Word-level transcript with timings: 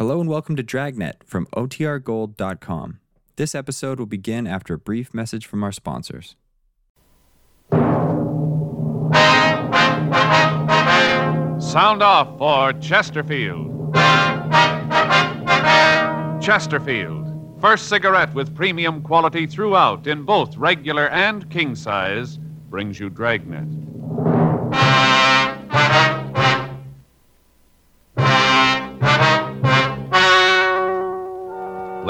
Hello 0.00 0.18
and 0.18 0.30
welcome 0.30 0.56
to 0.56 0.62
Dragnet 0.62 1.22
from 1.26 1.44
OTRGold.com. 1.54 3.00
This 3.36 3.54
episode 3.54 3.98
will 3.98 4.06
begin 4.06 4.46
after 4.46 4.72
a 4.72 4.78
brief 4.78 5.12
message 5.12 5.44
from 5.44 5.62
our 5.62 5.72
sponsors. 5.72 6.36
Sound 11.60 12.02
off 12.02 12.38
for 12.38 12.72
Chesterfield. 12.80 13.94
Chesterfield, 16.42 17.60
first 17.60 17.88
cigarette 17.90 18.32
with 18.32 18.56
premium 18.56 19.02
quality 19.02 19.46
throughout 19.46 20.06
in 20.06 20.22
both 20.22 20.56
regular 20.56 21.10
and 21.10 21.50
king 21.50 21.74
size, 21.74 22.38
brings 22.70 22.98
you 22.98 23.10
Dragnet. 23.10 23.89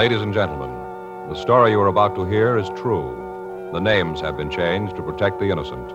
Ladies 0.01 0.23
and 0.23 0.33
gentlemen, 0.33 0.71
the 1.29 1.35
story 1.35 1.73
you 1.73 1.81
are 1.83 1.89
about 1.89 2.15
to 2.15 2.25
hear 2.25 2.57
is 2.57 2.71
true. 2.71 3.69
The 3.71 3.81
names 3.81 4.19
have 4.23 4.35
been 4.35 4.49
changed 4.51 4.97
to 4.97 5.03
protect 5.03 5.39
the 5.39 5.51
innocent. 5.51 5.91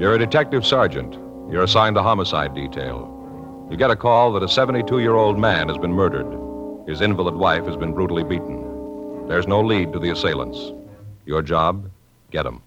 You're 0.00 0.14
a 0.14 0.18
detective 0.18 0.64
sergeant. 0.64 1.12
You're 1.52 1.64
assigned 1.64 1.96
to 1.96 2.02
homicide 2.02 2.54
detail. 2.54 3.68
You 3.70 3.76
get 3.76 3.90
a 3.90 3.96
call 3.96 4.32
that 4.32 4.42
a 4.42 4.48
72 4.48 5.00
year 5.00 5.16
old 5.16 5.38
man 5.38 5.68
has 5.68 5.76
been 5.76 5.92
murdered. 5.92 6.88
His 6.88 7.02
invalid 7.02 7.34
wife 7.34 7.66
has 7.66 7.76
been 7.76 7.92
brutally 7.92 8.24
beaten. 8.24 9.28
There's 9.28 9.46
no 9.46 9.60
lead 9.60 9.92
to 9.92 9.98
the 9.98 10.08
assailants. 10.08 10.72
Your 11.26 11.42
job? 11.42 11.90
Get 12.30 12.44
them. 12.44 12.62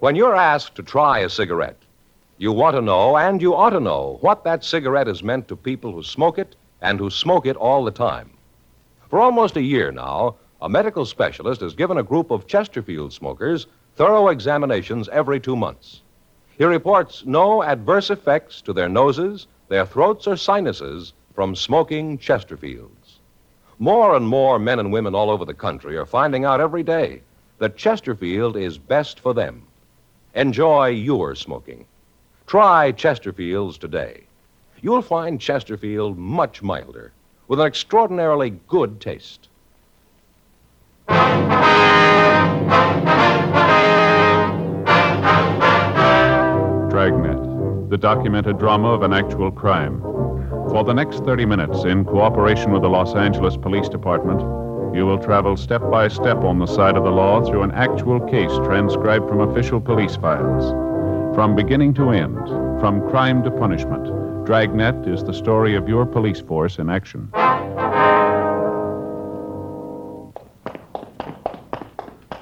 When 0.00 0.16
you're 0.16 0.34
asked 0.34 0.76
to 0.76 0.82
try 0.82 1.18
a 1.18 1.28
cigarette, 1.28 1.76
you 2.38 2.52
want 2.52 2.74
to 2.74 2.80
know, 2.80 3.18
and 3.18 3.42
you 3.42 3.54
ought 3.54 3.70
to 3.70 3.80
know, 3.80 4.16
what 4.22 4.44
that 4.44 4.64
cigarette 4.64 5.08
has 5.08 5.22
meant 5.22 5.46
to 5.48 5.56
people 5.56 5.92
who 5.92 6.02
smoke 6.02 6.38
it 6.38 6.56
and 6.80 6.98
who 6.98 7.10
smoke 7.10 7.44
it 7.44 7.54
all 7.56 7.84
the 7.84 7.90
time. 7.90 8.30
For 9.10 9.20
almost 9.20 9.58
a 9.58 9.62
year 9.62 9.92
now, 9.92 10.36
a 10.62 10.70
medical 10.70 11.04
specialist 11.04 11.60
has 11.60 11.74
given 11.74 11.98
a 11.98 12.02
group 12.02 12.30
of 12.30 12.46
Chesterfield 12.46 13.12
smokers 13.12 13.66
thorough 13.94 14.28
examinations 14.28 15.06
every 15.10 15.38
two 15.38 15.54
months. 15.54 16.00
He 16.56 16.64
reports 16.64 17.24
no 17.26 17.62
adverse 17.62 18.08
effects 18.08 18.62
to 18.62 18.72
their 18.72 18.88
noses, 18.88 19.48
their 19.68 19.84
throats, 19.84 20.26
or 20.26 20.38
sinuses 20.38 21.12
from 21.34 21.54
smoking 21.54 22.16
Chesterfields. 22.16 23.18
More 23.78 24.16
and 24.16 24.26
more 24.26 24.58
men 24.58 24.78
and 24.78 24.94
women 24.94 25.14
all 25.14 25.28
over 25.28 25.44
the 25.44 25.52
country 25.52 25.98
are 25.98 26.06
finding 26.06 26.46
out 26.46 26.58
every 26.58 26.82
day 26.82 27.20
that 27.58 27.76
Chesterfield 27.76 28.56
is 28.56 28.78
best 28.78 29.20
for 29.20 29.34
them. 29.34 29.66
Enjoy 30.34 30.86
your 30.88 31.34
smoking. 31.34 31.86
Try 32.46 32.92
Chesterfields 32.92 33.78
today. 33.78 34.22
You'll 34.80 35.02
find 35.02 35.40
Chesterfield 35.40 36.16
much 36.16 36.62
milder, 36.62 37.12
with 37.48 37.58
an 37.58 37.66
extraordinarily 37.66 38.50
good 38.68 39.00
taste. 39.00 39.48
Dragnet, 46.88 47.90
the 47.90 47.98
documented 47.98 48.58
drama 48.58 48.92
of 48.92 49.02
an 49.02 49.12
actual 49.12 49.50
crime. 49.50 50.00
For 50.70 50.84
the 50.84 50.92
next 50.92 51.24
30 51.24 51.44
minutes, 51.46 51.82
in 51.82 52.04
cooperation 52.04 52.70
with 52.70 52.82
the 52.82 52.88
Los 52.88 53.16
Angeles 53.16 53.56
Police 53.56 53.88
Department, 53.88 54.40
you 54.94 55.06
will 55.06 55.18
travel 55.18 55.56
step 55.56 55.82
by 55.90 56.08
step 56.08 56.38
on 56.38 56.58
the 56.58 56.66
side 56.66 56.96
of 56.96 57.04
the 57.04 57.10
law 57.10 57.44
through 57.44 57.62
an 57.62 57.70
actual 57.72 58.20
case 58.28 58.50
transcribed 58.64 59.28
from 59.28 59.40
official 59.40 59.80
police 59.80 60.16
files. 60.16 60.72
From 61.34 61.54
beginning 61.54 61.94
to 61.94 62.10
end, 62.10 62.36
from 62.80 63.08
crime 63.08 63.44
to 63.44 63.50
punishment, 63.52 64.04
Dragnet 64.44 65.06
is 65.06 65.22
the 65.22 65.32
story 65.32 65.76
of 65.76 65.88
your 65.88 66.04
police 66.04 66.40
force 66.40 66.78
in 66.78 66.90
action. 66.90 67.30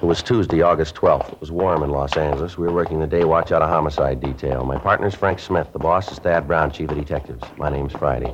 It 0.01 0.05
was 0.05 0.23
Tuesday, 0.23 0.63
August 0.63 0.95
12th. 0.95 1.33
It 1.33 1.39
was 1.39 1.51
warm 1.51 1.83
in 1.83 1.91
Los 1.91 2.17
Angeles. 2.17 2.57
We 2.57 2.65
were 2.65 2.73
working 2.73 2.99
the 2.99 3.05
day 3.05 3.25
watch 3.25 3.51
out 3.51 3.61
of 3.61 3.69
homicide 3.69 4.21
detail. 4.21 4.65
My 4.65 4.77
partner's 4.79 5.13
Frank 5.13 5.39
Smith. 5.39 5.71
The 5.71 5.79
boss 5.79 6.11
is 6.11 6.17
Thad 6.17 6.47
Brown, 6.47 6.71
chief 6.71 6.89
of 6.89 6.97
detectives. 6.97 7.43
My 7.57 7.69
name's 7.69 7.93
Friday. 7.93 8.33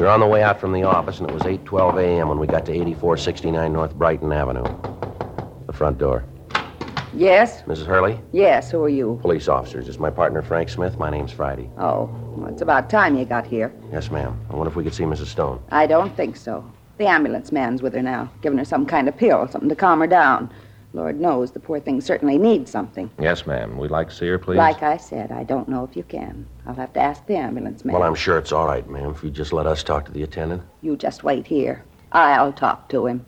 We 0.00 0.06
were 0.06 0.12
on 0.12 0.20
the 0.20 0.26
way 0.26 0.42
out 0.42 0.58
from 0.58 0.72
the 0.72 0.82
office, 0.84 1.20
and 1.20 1.28
it 1.28 1.34
was 1.34 1.42
8.12 1.42 2.02
a.m. 2.02 2.30
when 2.30 2.38
we 2.38 2.46
got 2.46 2.64
to 2.64 2.72
8469 2.72 3.70
North 3.70 3.94
Brighton 3.94 4.32
Avenue. 4.32 4.64
The 5.66 5.74
front 5.74 5.98
door. 5.98 6.24
Yes? 7.12 7.60
Mrs. 7.64 7.84
Hurley? 7.84 8.18
Yes, 8.32 8.70
who 8.70 8.82
are 8.82 8.88
you? 8.88 9.18
Police 9.20 9.46
officers. 9.46 9.90
It's 9.90 9.98
my 9.98 10.08
partner, 10.08 10.40
Frank 10.40 10.70
Smith. 10.70 10.98
My 10.98 11.10
name's 11.10 11.32
Friday. 11.32 11.68
Oh, 11.76 12.08
well, 12.34 12.50
it's 12.50 12.62
about 12.62 12.88
time 12.88 13.14
you 13.14 13.26
got 13.26 13.46
here. 13.46 13.74
Yes, 13.92 14.10
ma'am. 14.10 14.40
I 14.48 14.56
wonder 14.56 14.70
if 14.70 14.74
we 14.74 14.84
could 14.84 14.94
see 14.94 15.04
Mrs. 15.04 15.26
Stone. 15.26 15.62
I 15.70 15.86
don't 15.86 16.16
think 16.16 16.38
so. 16.38 16.64
The 16.96 17.06
ambulance 17.06 17.52
man's 17.52 17.82
with 17.82 17.92
her 17.92 18.00
now, 18.00 18.30
giving 18.40 18.56
her 18.56 18.64
some 18.64 18.86
kind 18.86 19.06
of 19.06 19.18
pill, 19.18 19.48
something 19.48 19.68
to 19.68 19.76
calm 19.76 20.00
her 20.00 20.06
down. 20.06 20.50
Lord 20.92 21.20
knows 21.20 21.52
the 21.52 21.60
poor 21.60 21.78
thing 21.78 22.00
certainly 22.00 22.36
needs 22.36 22.70
something. 22.70 23.10
Yes, 23.20 23.46
ma'am. 23.46 23.78
We'd 23.78 23.92
like 23.92 24.08
to 24.08 24.14
see 24.14 24.26
her, 24.26 24.38
please. 24.38 24.56
Like 24.58 24.82
I 24.82 24.96
said, 24.96 25.30
I 25.30 25.44
don't 25.44 25.68
know 25.68 25.84
if 25.84 25.96
you 25.96 26.02
can. 26.02 26.46
I'll 26.66 26.74
have 26.74 26.92
to 26.94 27.00
ask 27.00 27.24
the 27.26 27.36
ambulance 27.36 27.84
man. 27.84 27.94
Well, 27.94 28.02
I'm 28.02 28.16
sure 28.16 28.38
it's 28.38 28.50
all 28.50 28.66
right, 28.66 28.88
ma'am, 28.88 29.10
if 29.10 29.22
you 29.22 29.30
just 29.30 29.52
let 29.52 29.66
us 29.66 29.84
talk 29.84 30.04
to 30.06 30.12
the 30.12 30.24
attendant. 30.24 30.62
You 30.82 30.96
just 30.96 31.22
wait 31.22 31.46
here. 31.46 31.84
I'll 32.12 32.52
talk 32.52 32.88
to 32.88 33.06
him. 33.06 33.24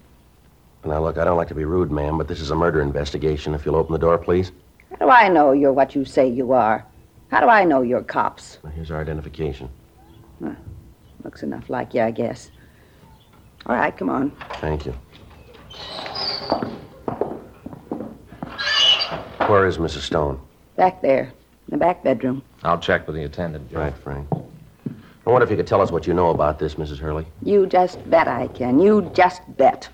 Now, 0.84 1.00
look, 1.00 1.16
I 1.18 1.24
don't 1.24 1.36
like 1.36 1.48
to 1.48 1.54
be 1.54 1.64
rude, 1.64 1.92
ma'am, 1.92 2.18
but 2.18 2.26
this 2.26 2.40
is 2.40 2.50
a 2.50 2.56
murder 2.56 2.80
investigation. 2.80 3.54
If 3.54 3.64
you'll 3.64 3.76
open 3.76 3.92
the 3.92 3.98
door, 3.98 4.18
please. 4.18 4.50
How 4.90 5.06
do 5.06 5.10
I 5.10 5.28
know 5.28 5.52
you're 5.52 5.72
what 5.72 5.94
you 5.94 6.04
say 6.04 6.28
you 6.28 6.52
are? 6.52 6.84
How 7.30 7.40
do 7.40 7.46
I 7.46 7.64
know 7.64 7.82
you're 7.82 8.02
cops? 8.02 8.58
Now, 8.64 8.70
Here's 8.70 8.90
our 8.90 9.00
identification. 9.00 9.70
Huh. 10.42 10.54
Looks 11.22 11.44
enough 11.44 11.70
like 11.70 11.94
you, 11.94 12.00
I 12.02 12.10
guess. 12.10 12.50
All 13.66 13.76
right, 13.76 13.96
come 13.96 14.10
on. 14.10 14.32
Thank 14.60 14.86
you. 14.86 14.94
Where 19.52 19.66
is 19.66 19.76
Mrs. 19.76 20.00
Stone? 20.00 20.40
Back 20.76 21.02
there, 21.02 21.24
in 21.24 21.72
the 21.72 21.76
back 21.76 22.02
bedroom. 22.02 22.42
I'll 22.62 22.78
check 22.78 23.06
with 23.06 23.16
the 23.16 23.24
attendant, 23.24 23.70
Joe. 23.70 23.80
Right, 23.80 23.94
Frank. 23.98 24.26
I 24.32 25.30
wonder 25.30 25.44
if 25.44 25.50
you 25.50 25.58
could 25.58 25.66
tell 25.66 25.82
us 25.82 25.92
what 25.92 26.06
you 26.06 26.14
know 26.14 26.30
about 26.30 26.58
this, 26.58 26.76
Mrs. 26.76 26.96
Hurley. 26.96 27.26
You 27.42 27.66
just 27.66 27.98
bet 28.08 28.26
I 28.26 28.46
can. 28.46 28.78
You 28.78 29.10
just 29.12 29.42
bet. 29.58 29.90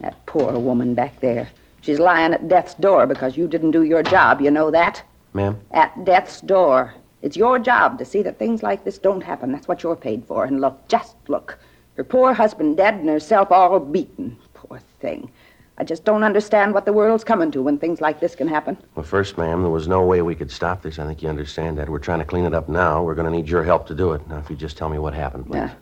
That 0.00 0.26
poor 0.26 0.58
woman 0.58 0.94
back 0.94 1.20
there. 1.20 1.48
She's 1.82 2.00
lying 2.00 2.34
at 2.34 2.48
death's 2.48 2.74
door 2.74 3.06
because 3.06 3.36
you 3.36 3.46
didn't 3.46 3.70
do 3.70 3.84
your 3.84 4.02
job. 4.02 4.40
You 4.40 4.50
know 4.50 4.72
that? 4.72 5.04
Ma'am? 5.34 5.60
At 5.70 6.04
death's 6.04 6.40
door. 6.40 6.92
It's 7.22 7.36
your 7.36 7.60
job 7.60 8.00
to 8.00 8.04
see 8.04 8.22
that 8.22 8.40
things 8.40 8.64
like 8.64 8.82
this 8.82 8.98
don't 8.98 9.22
happen. 9.22 9.52
That's 9.52 9.68
what 9.68 9.84
you're 9.84 9.94
paid 9.94 10.24
for. 10.26 10.46
And 10.46 10.60
look, 10.60 10.88
just 10.88 11.14
look. 11.28 11.60
Her 11.96 12.02
poor 12.02 12.32
husband 12.34 12.76
dead 12.76 12.94
and 12.94 13.08
herself 13.08 13.52
all 13.52 13.78
beaten. 13.78 14.36
Poor 14.52 14.80
thing. 14.98 15.30
I 15.78 15.84
just 15.84 16.04
don't 16.04 16.24
understand 16.24 16.72
what 16.72 16.86
the 16.86 16.92
world's 16.92 17.24
coming 17.24 17.50
to 17.50 17.60
when 17.60 17.76
things 17.78 18.00
like 18.00 18.18
this 18.18 18.34
can 18.34 18.48
happen. 18.48 18.78
Well, 18.94 19.04
first, 19.04 19.36
ma'am, 19.36 19.60
there 19.60 19.70
was 19.70 19.86
no 19.88 20.04
way 20.06 20.22
we 20.22 20.34
could 20.34 20.50
stop 20.50 20.80
this. 20.82 20.98
I 20.98 21.06
think 21.06 21.22
you 21.22 21.28
understand 21.28 21.76
that. 21.76 21.88
We're 21.88 21.98
trying 21.98 22.20
to 22.20 22.24
clean 22.24 22.46
it 22.46 22.54
up 22.54 22.68
now. 22.68 23.02
We're 23.02 23.14
going 23.14 23.30
to 23.30 23.36
need 23.36 23.48
your 23.48 23.62
help 23.62 23.86
to 23.88 23.94
do 23.94 24.12
it. 24.12 24.26
Now, 24.26 24.38
if 24.38 24.48
you 24.48 24.56
just 24.56 24.78
tell 24.78 24.88
me 24.88 24.98
what 24.98 25.12
happened, 25.12 25.46
please. 25.46 25.56
Yeah. 25.56 25.74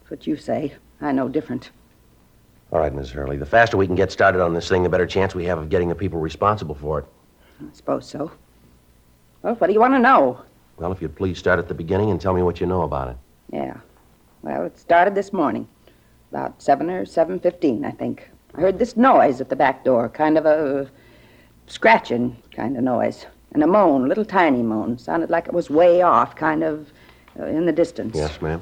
That's 0.00 0.10
what 0.10 0.26
you 0.26 0.36
say. 0.36 0.74
I 1.00 1.12
know 1.12 1.28
different. 1.28 1.70
All 2.72 2.78
right, 2.78 2.94
Mrs. 2.94 3.10
Hurley. 3.10 3.36
The 3.38 3.46
faster 3.46 3.76
we 3.76 3.86
can 3.86 3.96
get 3.96 4.12
started 4.12 4.42
on 4.42 4.52
this 4.52 4.68
thing, 4.68 4.82
the 4.82 4.88
better 4.88 5.06
chance 5.06 5.34
we 5.34 5.44
have 5.46 5.58
of 5.58 5.70
getting 5.70 5.88
the 5.88 5.94
people 5.94 6.20
responsible 6.20 6.74
for 6.74 6.98
it. 7.00 7.06
I 7.60 7.72
suppose 7.72 8.06
so. 8.06 8.30
Well, 9.42 9.54
what 9.54 9.66
do 9.66 9.72
you 9.72 9.80
want 9.80 9.94
to 9.94 9.98
know? 9.98 10.42
Well, 10.76 10.92
if 10.92 11.00
you'd 11.00 11.16
please 11.16 11.38
start 11.38 11.58
at 11.58 11.68
the 11.68 11.74
beginning 11.74 12.10
and 12.10 12.20
tell 12.20 12.34
me 12.34 12.42
what 12.42 12.60
you 12.60 12.66
know 12.66 12.82
about 12.82 13.08
it. 13.08 13.16
Yeah. 13.50 13.76
Well, 14.42 14.64
it 14.64 14.78
started 14.78 15.14
this 15.14 15.32
morning, 15.32 15.68
about 16.30 16.60
seven 16.60 16.90
or 16.90 17.06
seven 17.06 17.38
fifteen, 17.38 17.84
I 17.84 17.90
think. 17.92 18.28
I 18.54 18.60
heard 18.60 18.78
this 18.78 18.96
noise 18.96 19.40
at 19.40 19.48
the 19.48 19.56
back 19.56 19.84
door, 19.84 20.08
kind 20.08 20.36
of 20.36 20.46
a 20.46 20.88
scratching 21.66 22.36
kind 22.50 22.76
of 22.76 22.82
noise, 22.84 23.26
and 23.52 23.62
a 23.62 23.66
moan, 23.66 24.04
a 24.04 24.08
little 24.08 24.24
tiny 24.24 24.62
moan. 24.62 24.98
Sounded 24.98 25.30
like 25.30 25.46
it 25.46 25.54
was 25.54 25.70
way 25.70 26.02
off, 26.02 26.36
kind 26.36 26.62
of 26.62 26.92
uh, 27.38 27.46
in 27.46 27.64
the 27.66 27.72
distance. 27.72 28.14
Yes, 28.16 28.40
ma'am. 28.42 28.60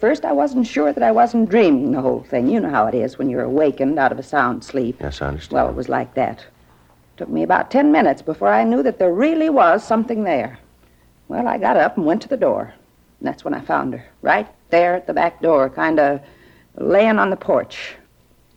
First, 0.00 0.24
I 0.24 0.32
wasn't 0.32 0.66
sure 0.66 0.92
that 0.92 1.02
I 1.02 1.10
wasn't 1.10 1.50
dreaming 1.50 1.92
the 1.92 2.00
whole 2.00 2.22
thing. 2.22 2.48
You 2.48 2.60
know 2.60 2.70
how 2.70 2.86
it 2.86 2.94
is 2.94 3.18
when 3.18 3.28
you're 3.28 3.42
awakened 3.42 3.98
out 3.98 4.12
of 4.12 4.18
a 4.18 4.22
sound 4.22 4.62
sleep. 4.64 4.96
Yes, 5.00 5.20
I 5.22 5.28
understand. 5.28 5.52
Well, 5.54 5.68
it 5.68 5.74
was 5.74 5.88
like 5.88 6.14
that. 6.14 6.40
It 6.40 7.16
Took 7.16 7.28
me 7.28 7.42
about 7.42 7.70
ten 7.70 7.90
minutes 7.92 8.22
before 8.22 8.48
I 8.48 8.64
knew 8.64 8.82
that 8.82 8.98
there 8.98 9.12
really 9.12 9.50
was 9.50 9.84
something 9.84 10.24
there. 10.24 10.58
Well, 11.28 11.46
I 11.46 11.58
got 11.58 11.76
up 11.76 11.96
and 11.96 12.06
went 12.06 12.22
to 12.22 12.28
the 12.28 12.36
door. 12.36 12.72
And 13.20 13.26
that's 13.26 13.44
when 13.44 13.54
I 13.54 13.60
found 13.60 13.92
her, 13.94 14.04
right 14.22 14.48
there 14.70 14.94
at 14.94 15.06
the 15.06 15.12
back 15.12 15.42
door, 15.42 15.68
kind 15.68 15.98
of 15.98 16.20
laying 16.76 17.18
on 17.18 17.30
the 17.30 17.36
porch. 17.36 17.96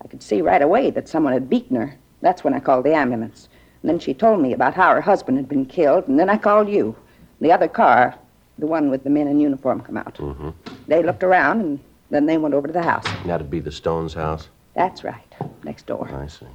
I 0.03 0.07
could 0.07 0.23
see 0.23 0.41
right 0.41 0.61
away 0.61 0.89
that 0.91 1.07
someone 1.07 1.33
had 1.33 1.49
beaten 1.49 1.75
her. 1.75 1.97
That's 2.21 2.43
when 2.43 2.53
I 2.53 2.59
called 2.59 2.85
the 2.85 2.93
ambulance. 2.93 3.49
And 3.81 3.89
then 3.89 3.99
she 3.99 4.13
told 4.13 4.41
me 4.41 4.53
about 4.53 4.73
how 4.73 4.93
her 4.93 5.01
husband 5.01 5.37
had 5.37 5.47
been 5.49 5.65
killed, 5.65 6.07
and 6.07 6.19
then 6.19 6.29
I 6.29 6.37
called 6.37 6.69
you. 6.69 6.95
The 7.39 7.51
other 7.51 7.67
car, 7.67 8.15
the 8.59 8.67
one 8.67 8.89
with 8.89 9.03
the 9.03 9.09
men 9.09 9.27
in 9.27 9.39
uniform, 9.39 9.81
come 9.81 9.97
out. 9.97 10.15
Mm-hmm. 10.15 10.49
They 10.87 11.01
looked 11.01 11.23
around, 11.23 11.61
and 11.61 11.79
then 12.09 12.25
they 12.25 12.37
went 12.37 12.53
over 12.53 12.67
to 12.67 12.73
the 12.73 12.83
house. 12.83 13.05
That'd 13.25 13.49
be 13.49 13.59
the 13.59 13.71
Stones' 13.71 14.13
house. 14.13 14.49
That's 14.75 15.03
right. 15.03 15.35
next 15.63 15.85
door. 15.87 16.09
I 16.13 16.27
see. 16.27 16.45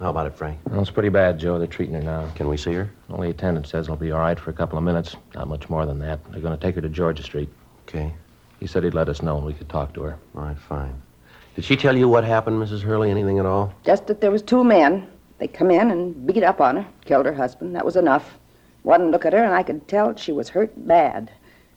How 0.00 0.10
about 0.10 0.26
it, 0.26 0.34
Frank? 0.34 0.58
Well, 0.66 0.80
it's 0.80 0.90
pretty 0.90 1.08
bad, 1.08 1.38
Joe. 1.38 1.58
They're 1.58 1.66
treating 1.66 1.94
her 1.94 2.02
now. 2.02 2.30
Can 2.34 2.48
we 2.48 2.56
see 2.56 2.72
her? 2.72 2.90
Only 3.10 3.30
attendant 3.30 3.66
says 3.66 3.86
it'll 3.86 3.96
be 3.96 4.12
all 4.12 4.20
right 4.20 4.38
for 4.38 4.50
a 4.50 4.54
couple 4.54 4.78
of 4.78 4.84
minutes. 4.84 5.16
Not 5.34 5.48
much 5.48 5.68
more 5.68 5.84
than 5.84 5.98
that. 6.00 6.20
They're 6.30 6.40
going 6.40 6.56
to 6.56 6.60
take 6.60 6.76
her 6.76 6.80
to 6.80 6.88
Georgia 6.88 7.22
Street. 7.22 7.48
Okay. 7.82 8.12
He 8.60 8.66
said 8.66 8.84
he'd 8.84 8.94
let 8.94 9.08
us 9.08 9.22
know 9.22 9.36
when 9.36 9.44
we 9.44 9.52
could 9.52 9.68
talk 9.68 9.92
to 9.94 10.02
her. 10.02 10.18
All 10.36 10.42
right, 10.42 10.58
fine. 10.58 11.00
Did 11.56 11.64
she 11.64 11.76
tell 11.76 11.96
you 11.96 12.08
what 12.08 12.24
happened, 12.24 12.62
Mrs. 12.62 12.82
Hurley? 12.82 13.10
Anything 13.10 13.38
at 13.38 13.46
all? 13.46 13.74
Just 13.84 14.06
that 14.06 14.20
there 14.20 14.30
was 14.30 14.42
two 14.42 14.62
men. 14.62 15.06
They 15.38 15.48
come 15.48 15.70
in 15.70 15.90
and 15.90 16.26
beat 16.26 16.42
up 16.42 16.60
on 16.60 16.76
her, 16.76 16.86
killed 17.04 17.26
her 17.26 17.34
husband. 17.34 17.74
That 17.74 17.84
was 17.84 17.96
enough. 17.96 18.38
One 18.82 19.10
look 19.10 19.24
at 19.24 19.32
her, 19.32 19.42
and 19.42 19.54
I 19.54 19.62
could 19.62 19.88
tell 19.88 20.14
she 20.14 20.32
was 20.32 20.48
hurt 20.48 20.72
bad. 20.86 21.30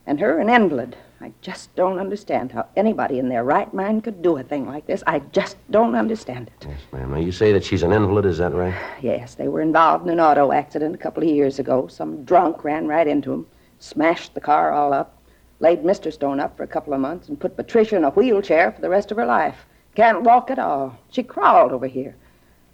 And 0.06 0.20
her 0.20 0.40
an 0.40 0.50
invalid. 0.50 0.96
I 1.22 1.32
just 1.42 1.74
don't 1.76 2.00
understand 2.00 2.52
how 2.52 2.68
anybody 2.76 3.18
in 3.18 3.30
their 3.30 3.46
right 3.46 3.74
mind 3.74 4.04
could 4.04 4.22
do 4.22 4.38
a 4.38 4.44
thing 4.44 4.68
like 4.68 4.86
this. 4.86 5.02
I 5.08 5.20
just 5.20 5.56
don't 5.72 5.96
understand 5.96 6.50
it. 6.50 6.68
Yes, 6.68 6.82
ma'am. 6.92 7.12
Now, 7.12 7.20
you 7.20 7.32
say 7.32 7.54
that 7.54 7.64
she's 7.64 7.82
an 7.82 7.94
invalid, 7.94 8.26
is 8.26 8.38
that 8.40 8.54
right? 8.54 8.76
Yes, 9.02 9.36
they 9.36 9.48
were 9.48 9.62
involved 9.62 10.06
in 10.06 10.12
an 10.12 10.20
auto 10.20 10.52
accident 10.52 10.94
a 10.94 10.98
couple 10.98 11.24
of 11.24 11.30
years 11.30 11.60
ago. 11.60 11.88
Some 11.88 12.26
drunk 12.26 12.66
ran 12.66 12.88
right 12.88 13.08
into 13.08 13.30
them, 13.30 13.48
smashed 13.80 14.34
the 14.34 14.42
car 14.42 14.74
all 14.74 14.92
up, 14.92 15.23
laid 15.64 15.82
Mr. 15.82 16.12
Stone 16.12 16.42
up 16.42 16.58
for 16.58 16.64
a 16.64 16.68
couple 16.68 16.94
of 16.94 17.00
months, 17.00 17.30
and 17.30 17.40
put 17.40 17.56
Patricia 17.56 17.96
in 17.96 18.04
a 18.04 18.10
wheelchair 18.12 18.74
for 18.74 18.82
the 18.82 18.90
rest 18.90 19.12
of 19.12 19.18
her 19.18 19.26
life. 19.26 19.56
Can't 19.96 20.22
walk 20.22 20.52
at 20.52 20.60
all. 20.60 20.96
She 21.10 21.24
crawled 21.24 21.72
over 21.72 21.88
here. 21.88 22.16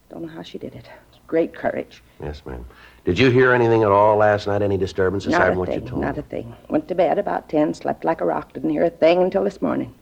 Don't 0.10 0.24
know 0.24 0.28
how 0.28 0.42
she 0.42 0.58
did 0.58 0.74
it. 0.74 0.90
It's 1.12 1.20
great 1.28 1.54
courage. 1.54 2.02
Yes, 2.20 2.42
ma'am. 2.48 2.66
Did 3.06 3.20
you 3.20 3.30
hear 3.30 3.54
anything 3.54 3.84
at 3.84 3.92
all 3.92 4.18
last 4.18 4.48
night? 4.48 4.64
Any 4.64 4.76
disturbances? 4.78 5.32
Not 5.32 5.42
aside 5.42 5.48
a 5.48 5.52
from 5.52 5.60
what 5.60 5.70
thing. 5.70 5.84
you 5.84 5.88
told 5.88 6.02
Not 6.02 6.16
me? 6.16 6.20
a 6.20 6.24
thing. 6.24 6.56
Went 6.68 6.88
to 6.88 6.96
bed 6.96 7.20
about 7.20 7.48
ten, 7.48 7.76
slept 7.76 8.04
like 8.04 8.22
a 8.22 8.26
rock. 8.26 8.54
Didn't 8.54 8.72
hear 8.72 8.84
a 8.86 8.90
thing 8.90 9.22
until 9.22 9.44
this 9.44 9.62
morning. 9.62 9.94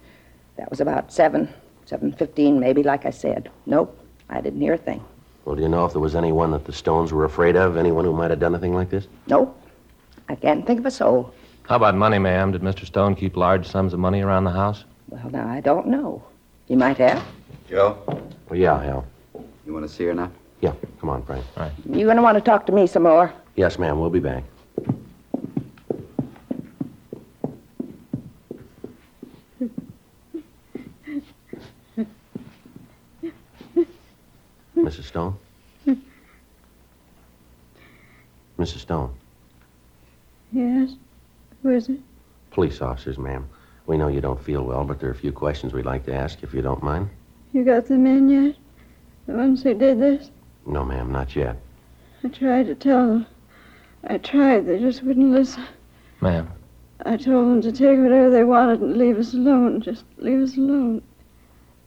That 0.55 0.69
was 0.69 0.79
about 0.79 1.11
seven, 1.11 1.49
seven 1.85 2.13
fifteen, 2.13 2.57
maybe. 2.57 2.83
Like 2.83 3.05
I 3.05 3.09
said. 3.11 3.51
Nope, 3.65 3.99
I 4.29 4.39
didn't 4.39 4.61
hear 4.61 4.73
a 4.73 4.77
thing. 4.77 5.03
Well, 5.43 5.55
do 5.57 5.61
you 5.61 5.69
know 5.69 5.83
if 5.85 5.91
there 5.91 6.01
was 6.01 6.15
anyone 6.15 6.51
that 6.51 6.63
the 6.63 6.73
Stones 6.73 7.11
were 7.11 7.25
afraid 7.25 7.57
of? 7.57 7.75
Anyone 7.75 8.05
who 8.05 8.13
might 8.13 8.29
have 8.31 8.39
done 8.39 8.55
a 8.55 8.59
thing 8.59 8.73
like 8.73 8.89
this? 8.89 9.07
Nope, 9.27 9.59
I 10.29 10.35
can't 10.35 10.65
think 10.65 10.79
of 10.79 10.85
a 10.85 10.91
soul. 10.91 11.33
How 11.67 11.75
about 11.75 11.95
money, 11.95 12.17
ma'am? 12.19 12.51
Did 12.53 12.61
Mr. 12.61 12.85
Stone 12.85 13.15
keep 13.15 13.35
large 13.35 13.67
sums 13.67 13.93
of 13.93 13.99
money 13.99 14.21
around 14.21 14.45
the 14.45 14.51
house? 14.51 14.85
Well, 15.09 15.29
now 15.29 15.47
I 15.49 15.59
don't 15.59 15.87
know. 15.87 16.23
You 16.67 16.77
might 16.77 16.97
have. 16.97 17.23
Joe, 17.69 17.97
Well, 18.49 18.57
yeah, 18.59 18.81
Hal. 18.81 19.05
you 19.65 19.73
want 19.73 19.87
to 19.87 19.93
see 19.93 20.05
her 20.05 20.13
now? 20.13 20.31
Yeah, 20.61 20.73
come 20.99 21.09
on, 21.09 21.23
Frank. 21.23 21.45
All 21.57 21.63
right. 21.63 21.71
You 21.89 22.05
gonna 22.05 22.21
want 22.21 22.35
to 22.37 22.41
talk 22.41 22.65
to 22.67 22.71
me 22.71 22.87
some 22.87 23.03
more? 23.03 23.33
Yes, 23.55 23.77
ma'am. 23.77 23.99
We'll 23.99 24.09
be 24.09 24.19
back. 24.19 24.43
Mrs. 34.75 35.03
Stone? 35.05 35.35
Mrs. 38.57 38.79
Stone, 38.79 39.13
Yes? 40.51 40.91
Who 41.63 41.69
is 41.71 41.89
it? 41.89 41.99
police 42.57 42.81
officers, 42.81 43.19
ma'am. 43.19 43.47
We 43.85 43.97
know 43.97 44.07
you 44.07 44.19
don't 44.19 44.43
feel 44.43 44.63
well, 44.63 44.83
but 44.83 44.99
there 44.99 45.09
are 45.09 45.11
a 45.11 45.15
few 45.15 45.31
questions 45.31 45.73
we'd 45.73 45.85
like 45.85 46.03
to 46.05 46.13
ask 46.13 46.41
if 46.41 46.55
you 46.55 46.63
don't 46.63 46.81
mind. 46.81 47.07
You 47.53 47.63
got 47.63 47.85
them 47.85 48.07
in 48.07 48.29
yet? 48.29 48.55
The 49.27 49.33
ones 49.33 49.61
who 49.61 49.75
did 49.75 49.99
this? 49.99 50.31
No, 50.65 50.83
ma'am, 50.83 51.11
not 51.11 51.35
yet. 51.35 51.57
I 52.23 52.29
tried 52.29 52.65
to 52.65 52.73
tell 52.73 53.05
them. 53.05 53.27
I 54.05 54.17
tried. 54.17 54.65
They 54.65 54.79
just 54.79 55.03
wouldn't 55.03 55.31
listen. 55.31 55.63
Ma'am, 56.19 56.51
I 57.05 57.15
told 57.15 57.47
them 57.47 57.61
to 57.61 57.71
take 57.71 57.99
whatever 57.99 58.31
they 58.31 58.43
wanted 58.43 58.81
and 58.81 58.97
leave 58.97 59.19
us 59.19 59.35
alone. 59.35 59.81
Just 59.81 60.03
leave 60.17 60.41
us 60.41 60.57
alone. 60.57 61.03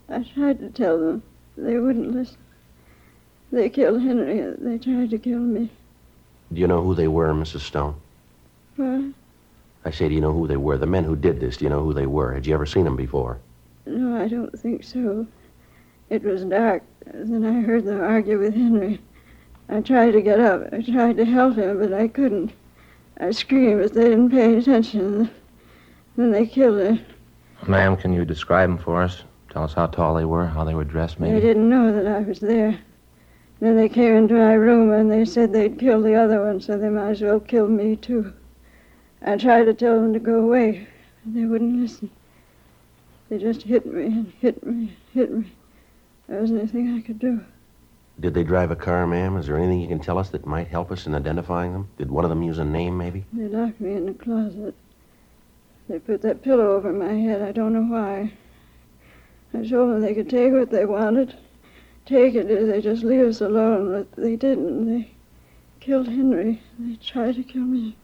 I 0.08 0.22
tried 0.22 0.60
to 0.60 0.70
tell 0.70 1.00
them. 1.00 1.20
They 1.56 1.78
wouldn't 1.78 2.12
listen. 2.14 2.38
They 3.50 3.68
killed 3.68 4.02
Henry. 4.02 4.54
They 4.56 4.78
tried 4.78 5.10
to 5.10 5.18
kill 5.18 5.40
me. 5.40 5.68
Do 6.52 6.60
you 6.60 6.68
know 6.68 6.80
who 6.80 6.94
they 6.94 7.08
were, 7.08 7.32
Mrs. 7.34 7.62
Stone? 7.62 7.96
What? 8.76 9.14
I 9.84 9.90
say, 9.90 10.08
do 10.08 10.14
you 10.14 10.20
know 10.20 10.32
who 10.32 10.46
they 10.46 10.56
were? 10.56 10.76
The 10.76 10.86
men 10.86 11.04
who 11.04 11.16
did 11.16 11.40
this, 11.40 11.56
do 11.56 11.64
you 11.64 11.70
know 11.70 11.82
who 11.82 11.94
they 11.94 12.06
were? 12.06 12.34
Had 12.34 12.46
you 12.46 12.54
ever 12.54 12.66
seen 12.66 12.84
them 12.84 12.96
before? 12.96 13.38
No, 13.86 14.20
I 14.20 14.28
don't 14.28 14.56
think 14.58 14.84
so. 14.84 15.26
It 16.10 16.22
was 16.22 16.44
dark. 16.44 16.82
Then 17.06 17.44
I 17.44 17.60
heard 17.62 17.84
them 17.84 18.00
argue 18.00 18.38
with 18.38 18.54
Henry. 18.54 19.00
I 19.68 19.80
tried 19.80 20.12
to 20.12 20.22
get 20.22 20.40
up. 20.40 20.68
I 20.72 20.82
tried 20.82 21.16
to 21.16 21.24
help 21.24 21.56
him, 21.56 21.78
but 21.78 21.92
I 21.92 22.08
couldn't. 22.08 22.52
I 23.18 23.30
screamed, 23.30 23.82
but 23.82 23.94
they 23.94 24.04
didn't 24.04 24.30
pay 24.30 24.56
attention. 24.56 25.30
Then 26.16 26.32
they 26.32 26.46
killed 26.46 26.78
her. 26.80 26.98
ma'am, 27.66 27.96
can 27.96 28.12
you 28.12 28.24
describe 28.24 28.68
them 28.68 28.78
for 28.78 29.02
us? 29.02 29.22
Tell 29.50 29.64
us 29.64 29.72
how 29.72 29.86
tall 29.86 30.14
they 30.14 30.24
were, 30.24 30.46
how 30.46 30.64
they 30.64 30.74
were 30.74 30.84
dressed, 30.84 31.20
maybe? 31.20 31.34
They 31.34 31.40
didn't 31.40 31.68
know 31.68 31.92
that 31.92 32.06
I 32.06 32.20
was 32.20 32.40
there. 32.40 32.78
Then 33.60 33.76
they 33.76 33.88
came 33.88 34.14
into 34.14 34.34
my 34.34 34.54
room 34.54 34.92
and 34.92 35.10
they 35.10 35.24
said 35.24 35.52
they'd 35.52 35.78
kill 35.78 36.02
the 36.02 36.14
other 36.14 36.44
one, 36.44 36.60
so 36.60 36.78
they 36.78 36.88
might 36.88 37.10
as 37.10 37.22
well 37.22 37.40
kill 37.40 37.68
me 37.68 37.96
too. 37.96 38.32
I 39.22 39.36
tried 39.36 39.64
to 39.64 39.74
tell 39.74 40.00
them 40.00 40.12
to 40.14 40.18
go 40.18 40.40
away, 40.40 40.88
but 41.24 41.34
they 41.34 41.44
wouldn't 41.44 41.80
listen. 41.80 42.10
They 43.28 43.38
just 43.38 43.62
hit 43.62 43.86
me 43.86 44.06
and 44.06 44.32
hit 44.40 44.64
me 44.64 44.72
and 44.72 44.92
hit 45.12 45.30
me. 45.32 45.52
There 46.26 46.40
wasn't 46.40 46.60
anything 46.60 46.94
I 46.96 47.00
could 47.00 47.18
do. 47.18 47.44
Did 48.18 48.34
they 48.34 48.44
drive 48.44 48.70
a 48.70 48.76
car, 48.76 49.06
ma'am? 49.06 49.36
Is 49.36 49.46
there 49.46 49.56
anything 49.56 49.80
you 49.80 49.88
can 49.88 50.00
tell 50.00 50.18
us 50.18 50.30
that 50.30 50.46
might 50.46 50.68
help 50.68 50.90
us 50.90 51.06
in 51.06 51.14
identifying 51.14 51.72
them? 51.72 51.88
Did 51.96 52.10
one 52.10 52.24
of 52.24 52.30
them 52.30 52.42
use 52.42 52.58
a 52.58 52.64
name, 52.64 52.96
maybe? 52.96 53.24
They 53.32 53.48
locked 53.48 53.80
me 53.80 53.94
in 53.94 54.06
the 54.06 54.14
closet. 54.14 54.74
They 55.88 55.98
put 55.98 56.22
that 56.22 56.42
pillow 56.42 56.76
over 56.76 56.92
my 56.92 57.12
head. 57.12 57.42
I 57.42 57.52
don't 57.52 57.72
know 57.72 57.82
why. 57.82 58.32
I 59.52 59.66
told 59.66 59.90
them 59.90 60.00
they 60.00 60.14
could 60.14 60.30
take 60.30 60.52
what 60.52 60.70
they 60.70 60.84
wanted. 60.84 61.36
Take 62.06 62.34
it 62.34 62.50
if 62.50 62.66
they 62.68 62.80
just 62.80 63.04
leave 63.04 63.26
us 63.26 63.40
alone, 63.40 63.90
but 63.90 64.12
they 64.20 64.36
didn't. 64.36 64.86
They 64.86 65.12
killed 65.80 66.08
Henry. 66.08 66.62
They 66.78 66.96
tried 66.96 67.36
to 67.36 67.42
kill 67.42 67.62
me. 67.62 67.96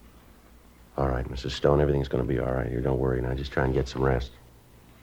All 0.96 1.08
right, 1.08 1.28
Mrs. 1.28 1.50
Stone, 1.50 1.80
everything's 1.80 2.08
going 2.08 2.26
to 2.26 2.28
be 2.28 2.38
all 2.38 2.52
right 2.52 2.68
here. 2.68 2.80
Don't 2.80 2.98
worry 2.98 3.20
now. 3.20 3.34
Just 3.34 3.52
try 3.52 3.64
and 3.64 3.74
get 3.74 3.86
some 3.88 4.02
rest. 4.02 4.30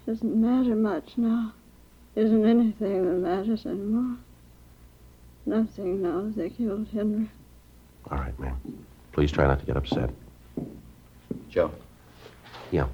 Doesn't 0.08 0.36
matter 0.36 0.76
much 0.76 1.14
now. 1.18 1.54
Isn't 2.16 2.46
anything 2.46 3.06
that 3.06 3.30
matters 3.30 3.66
anymore. 3.66 4.18
Nothing 5.46 6.02
now 6.02 6.22
that 6.22 6.36
they 6.36 6.50
killed 6.50 6.88
Henry. 6.92 7.30
All 8.10 8.18
right, 8.18 8.38
ma'am. 8.40 8.60
Please 9.12 9.32
try 9.32 9.46
not 9.46 9.60
to 9.60 9.66
get 9.66 9.78
upset. 9.78 10.10
Joe. 11.50 11.72
Yeah. 12.72 12.88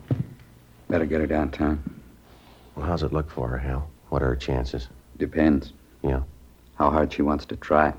Better 0.89 1.05
get 1.05 1.21
her 1.21 1.27
downtown. 1.27 1.81
Well, 2.75 2.85
how's 2.85 3.03
it 3.03 3.13
look 3.13 3.29
for 3.31 3.47
her, 3.47 3.57
Hal? 3.57 3.89
What 4.09 4.21
are 4.21 4.27
her 4.27 4.35
chances? 4.35 4.89
Depends. 5.17 5.71
Yeah. 6.03 6.21
How 6.75 6.89
hard 6.89 7.13
she 7.13 7.21
wants 7.21 7.45
to 7.45 7.55
try. 7.55 7.93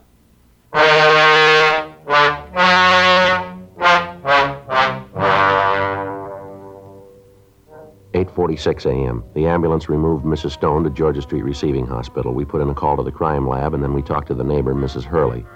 Eight 8.51 8.59
forty-six 8.59 8.87
a.m. 8.87 9.23
The 9.35 9.47
ambulance 9.47 9.89
removed 9.89 10.25
Mrs. 10.25 10.51
Stone 10.51 10.83
to 10.83 10.91
Georgia 10.91 11.23
Street 11.23 11.45
Receiving 11.45 11.87
Hospital. 11.87 12.35
We 12.35 12.45
put 12.45 12.61
in 12.61 12.69
a 12.69 12.75
call 12.75 12.97
to 12.97 13.03
the 13.05 13.13
crime 13.13 13.47
lab, 13.47 13.75
and 13.75 13.81
then 13.83 13.95
we 13.95 14.03
talked 14.03 14.27
to 14.27 14.35
the 14.35 14.43
neighbor, 14.43 14.75
Mrs. 14.75 15.05
Hurley. 15.05 15.47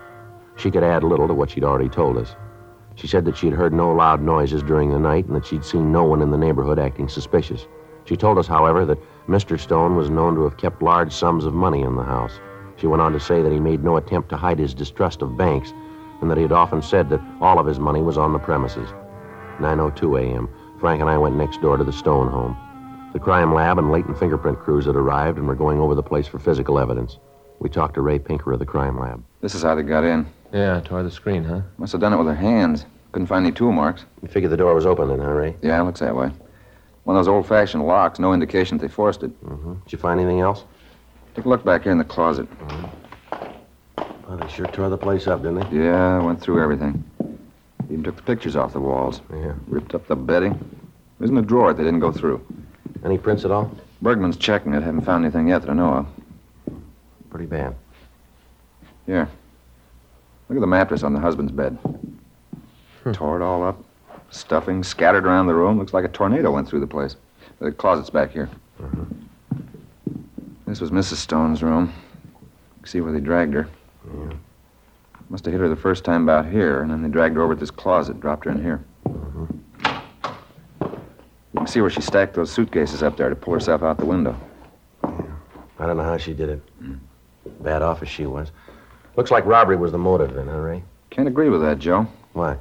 She 0.54 0.70
could 0.70 0.84
add 0.84 1.02
little 1.02 1.26
to 1.26 1.34
what 1.34 1.50
she'd 1.50 1.64
already 1.64 1.88
told 1.88 2.16
us. 2.16 2.36
She 2.94 3.08
said 3.08 3.24
that 3.24 3.36
she'd 3.36 3.52
heard 3.52 3.72
no 3.72 3.92
loud 3.92 4.22
noises 4.22 4.62
during 4.62 4.90
the 4.90 4.98
night 5.00 5.26
and 5.26 5.34
that 5.34 5.44
she'd 5.44 5.64
seen 5.64 5.90
no 5.90 6.04
one 6.04 6.22
in 6.22 6.30
the 6.30 6.38
neighborhood 6.38 6.78
acting 6.78 7.08
suspicious. 7.08 7.66
She 8.04 8.16
told 8.16 8.38
us, 8.38 8.46
however, 8.46 8.86
that 8.86 9.02
Mr. 9.26 9.58
Stone 9.58 9.96
was 9.96 10.08
known 10.08 10.36
to 10.36 10.44
have 10.44 10.56
kept 10.56 10.80
large 10.80 11.12
sums 11.12 11.44
of 11.44 11.52
money 11.52 11.82
in 11.82 11.96
the 11.96 12.04
house. 12.04 12.38
She 12.76 12.86
went 12.86 13.02
on 13.02 13.12
to 13.12 13.18
say 13.18 13.42
that 13.42 13.50
he 13.50 13.58
made 13.58 13.82
no 13.82 13.96
attempt 13.96 14.28
to 14.28 14.36
hide 14.36 14.60
his 14.60 14.72
distrust 14.72 15.20
of 15.20 15.36
banks 15.36 15.72
and 16.20 16.30
that 16.30 16.36
he 16.36 16.44
had 16.44 16.52
often 16.52 16.80
said 16.80 17.10
that 17.10 17.20
all 17.40 17.58
of 17.58 17.66
his 17.66 17.80
money 17.80 18.02
was 18.02 18.16
on 18.16 18.32
the 18.32 18.38
premises. 18.38 18.88
9.02 19.58 20.20
a.m. 20.20 20.48
Frank 20.78 21.00
and 21.00 21.10
I 21.10 21.18
went 21.18 21.34
next 21.34 21.60
door 21.60 21.76
to 21.76 21.82
the 21.82 21.92
Stone 21.92 22.28
home. 22.28 22.56
The 23.14 23.20
crime 23.20 23.54
lab 23.54 23.78
and 23.78 23.92
latent 23.92 24.18
fingerprint 24.18 24.58
crews 24.58 24.86
had 24.86 24.96
arrived 24.96 25.38
and 25.38 25.46
were 25.46 25.54
going 25.54 25.78
over 25.78 25.94
the 25.94 26.02
place 26.02 26.26
for 26.26 26.40
physical 26.40 26.80
evidence. 26.80 27.18
We 27.60 27.68
talked 27.70 27.94
to 27.94 28.00
Ray 28.00 28.18
Pinker 28.18 28.52
of 28.52 28.58
the 28.58 28.66
crime 28.66 28.98
lab. 28.98 29.22
This 29.40 29.54
is 29.54 29.62
how 29.62 29.76
they 29.76 29.84
got 29.84 30.02
in. 30.02 30.26
Yeah, 30.52 30.80
tore 30.80 31.04
the 31.04 31.12
screen, 31.12 31.44
huh? 31.44 31.60
Must 31.78 31.92
have 31.92 32.00
done 32.00 32.12
it 32.12 32.16
with 32.16 32.26
their 32.26 32.34
hands. 32.34 32.86
Couldn't 33.12 33.28
find 33.28 33.46
any 33.46 33.54
tool 33.54 33.70
marks. 33.70 34.04
You 34.20 34.26
figured 34.26 34.50
the 34.50 34.56
door 34.56 34.74
was 34.74 34.84
open 34.84 35.06
then, 35.06 35.20
huh, 35.20 35.30
Ray? 35.30 35.54
Yeah, 35.62 35.80
it 35.80 35.84
looks 35.84 36.00
that 36.00 36.16
way. 36.16 36.32
One 37.04 37.16
of 37.16 37.24
those 37.24 37.28
old-fashioned 37.28 37.86
locks. 37.86 38.18
No 38.18 38.32
indication 38.32 38.78
that 38.78 38.88
they 38.88 38.92
forced 38.92 39.22
it. 39.22 39.30
Mm-hmm. 39.44 39.74
Did 39.84 39.92
you 39.92 39.98
find 39.98 40.18
anything 40.18 40.40
else? 40.40 40.64
Take 41.36 41.44
a 41.44 41.48
look 41.48 41.64
back 41.64 41.84
here 41.84 41.92
in 41.92 41.98
the 41.98 42.04
closet. 42.04 42.48
Well, 43.96 44.38
they 44.38 44.48
sure 44.48 44.66
tore 44.66 44.88
the 44.88 44.98
place 44.98 45.28
up, 45.28 45.42
didn't 45.42 45.70
they? 45.70 45.84
Yeah, 45.84 46.20
went 46.20 46.40
through 46.40 46.60
everything. 46.60 47.04
Even 47.90 48.02
took 48.02 48.16
the 48.16 48.22
pictures 48.22 48.56
off 48.56 48.72
the 48.72 48.80
walls. 48.80 49.20
Yeah. 49.32 49.52
Ripped 49.68 49.94
up 49.94 50.08
the 50.08 50.16
bedding. 50.16 50.54
There 51.20 51.26
isn't 51.26 51.38
a 51.38 51.42
drawer 51.42 51.72
they 51.72 51.84
didn't 51.84 52.00
go 52.00 52.10
through. 52.10 52.44
Any 53.04 53.18
prints 53.18 53.44
at 53.44 53.50
all? 53.50 53.70
Bergman's 54.02 54.36
checking 54.36 54.74
it. 54.74 54.82
Haven't 54.82 55.02
found 55.02 55.24
anything 55.24 55.48
yet 55.48 55.62
that 55.62 55.70
I 55.70 55.74
know 55.74 55.94
of. 55.94 56.06
Pretty 57.30 57.46
bad. 57.46 57.74
Here. 59.06 59.28
Look 60.48 60.58
at 60.58 60.60
the 60.60 60.66
mattress 60.66 61.02
on 61.02 61.12
the 61.12 61.20
husband's 61.20 61.52
bed. 61.52 61.78
Hmm. 63.02 63.12
Tore 63.12 63.40
it 63.40 63.42
all 63.42 63.62
up. 63.62 63.82
Stuffing 64.30 64.82
scattered 64.82 65.26
around 65.26 65.46
the 65.46 65.54
room. 65.54 65.78
Looks 65.78 65.92
like 65.92 66.04
a 66.04 66.08
tornado 66.08 66.50
went 66.50 66.68
through 66.68 66.80
the 66.80 66.86
place. 66.86 67.16
The 67.60 67.72
closet's 67.72 68.10
back 68.10 68.30
here. 68.30 68.50
Mm-hmm. 68.80 69.04
This 70.66 70.80
was 70.80 70.90
Mrs. 70.90 71.16
Stone's 71.16 71.62
room. 71.62 71.92
See 72.84 73.00
where 73.00 73.12
they 73.12 73.20
dragged 73.20 73.54
her. 73.54 73.68
Yeah. 74.06 74.32
Must 75.28 75.44
have 75.44 75.52
hit 75.52 75.60
her 75.60 75.68
the 75.68 75.76
first 75.76 76.04
time 76.04 76.24
about 76.24 76.46
here, 76.46 76.82
and 76.82 76.90
then 76.90 77.02
they 77.02 77.08
dragged 77.08 77.36
her 77.36 77.42
over 77.42 77.54
to 77.54 77.60
this 77.60 77.70
closet, 77.70 78.20
dropped 78.20 78.44
her 78.44 78.50
in 78.50 78.62
here. 78.62 78.84
You 79.06 79.63
can 81.64 81.72
see 81.72 81.80
where 81.80 81.88
she 81.88 82.02
stacked 82.02 82.34
those 82.34 82.52
suitcases 82.52 83.02
up 83.02 83.16
there 83.16 83.30
to 83.30 83.34
pull 83.34 83.54
herself 83.54 83.82
out 83.82 83.96
the 83.96 84.04
window. 84.04 84.38
I 85.02 85.86
don't 85.86 85.96
know 85.96 86.02
how 86.02 86.18
she 86.18 86.34
did 86.34 86.50
it. 86.50 86.62
Bad 87.62 87.80
off 87.80 88.02
as 88.02 88.08
she 88.10 88.26
was. 88.26 88.52
Looks 89.16 89.30
like 89.30 89.46
robbery 89.46 89.76
was 89.76 89.90
the 89.90 89.96
motive 89.96 90.34
then, 90.34 90.46
huh, 90.46 90.58
Ray? 90.58 90.84
Can't 91.08 91.26
agree 91.26 91.48
with 91.48 91.62
that, 91.62 91.78
Joe. 91.78 92.06
Why? 92.34 92.58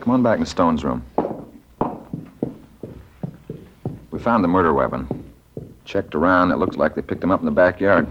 Come 0.00 0.12
on 0.12 0.22
back 0.22 0.38
in 0.38 0.44
Stone's 0.44 0.84
room. 0.84 1.02
We 4.10 4.18
found 4.18 4.44
the 4.44 4.48
murder 4.48 4.74
weapon. 4.74 5.32
Checked 5.86 6.14
around. 6.14 6.52
It 6.52 6.56
looks 6.56 6.76
like 6.76 6.94
they 6.94 7.02
picked 7.02 7.24
him 7.24 7.30
up 7.30 7.40
in 7.40 7.46
the 7.46 7.50
backyard. 7.50 8.06